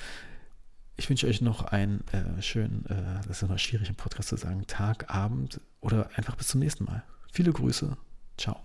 Ich 0.99 1.09
wünsche 1.09 1.29
euch 1.29 1.41
noch 1.41 1.63
einen 1.63 2.05
äh, 2.09 2.43
schönen, 2.43 2.85
äh, 2.87 3.21
das 3.27 3.39
ist 3.39 3.43
immer 3.45 3.57
schwierig 3.57 3.89
im 3.89 3.95
Podcast 3.95 4.31
zu 4.31 4.37
sagen, 4.37 4.67
Tag, 4.67 5.15
Abend 5.15 5.61
oder 5.81 6.11
einfach 6.17 6.35
bis 6.35 6.49
zum 6.49 6.61
nächsten 6.61 6.85
Mal. 6.85 7.05
Viele 7.33 7.53
Grüße. 7.53 7.97
Ciao. 8.37 8.61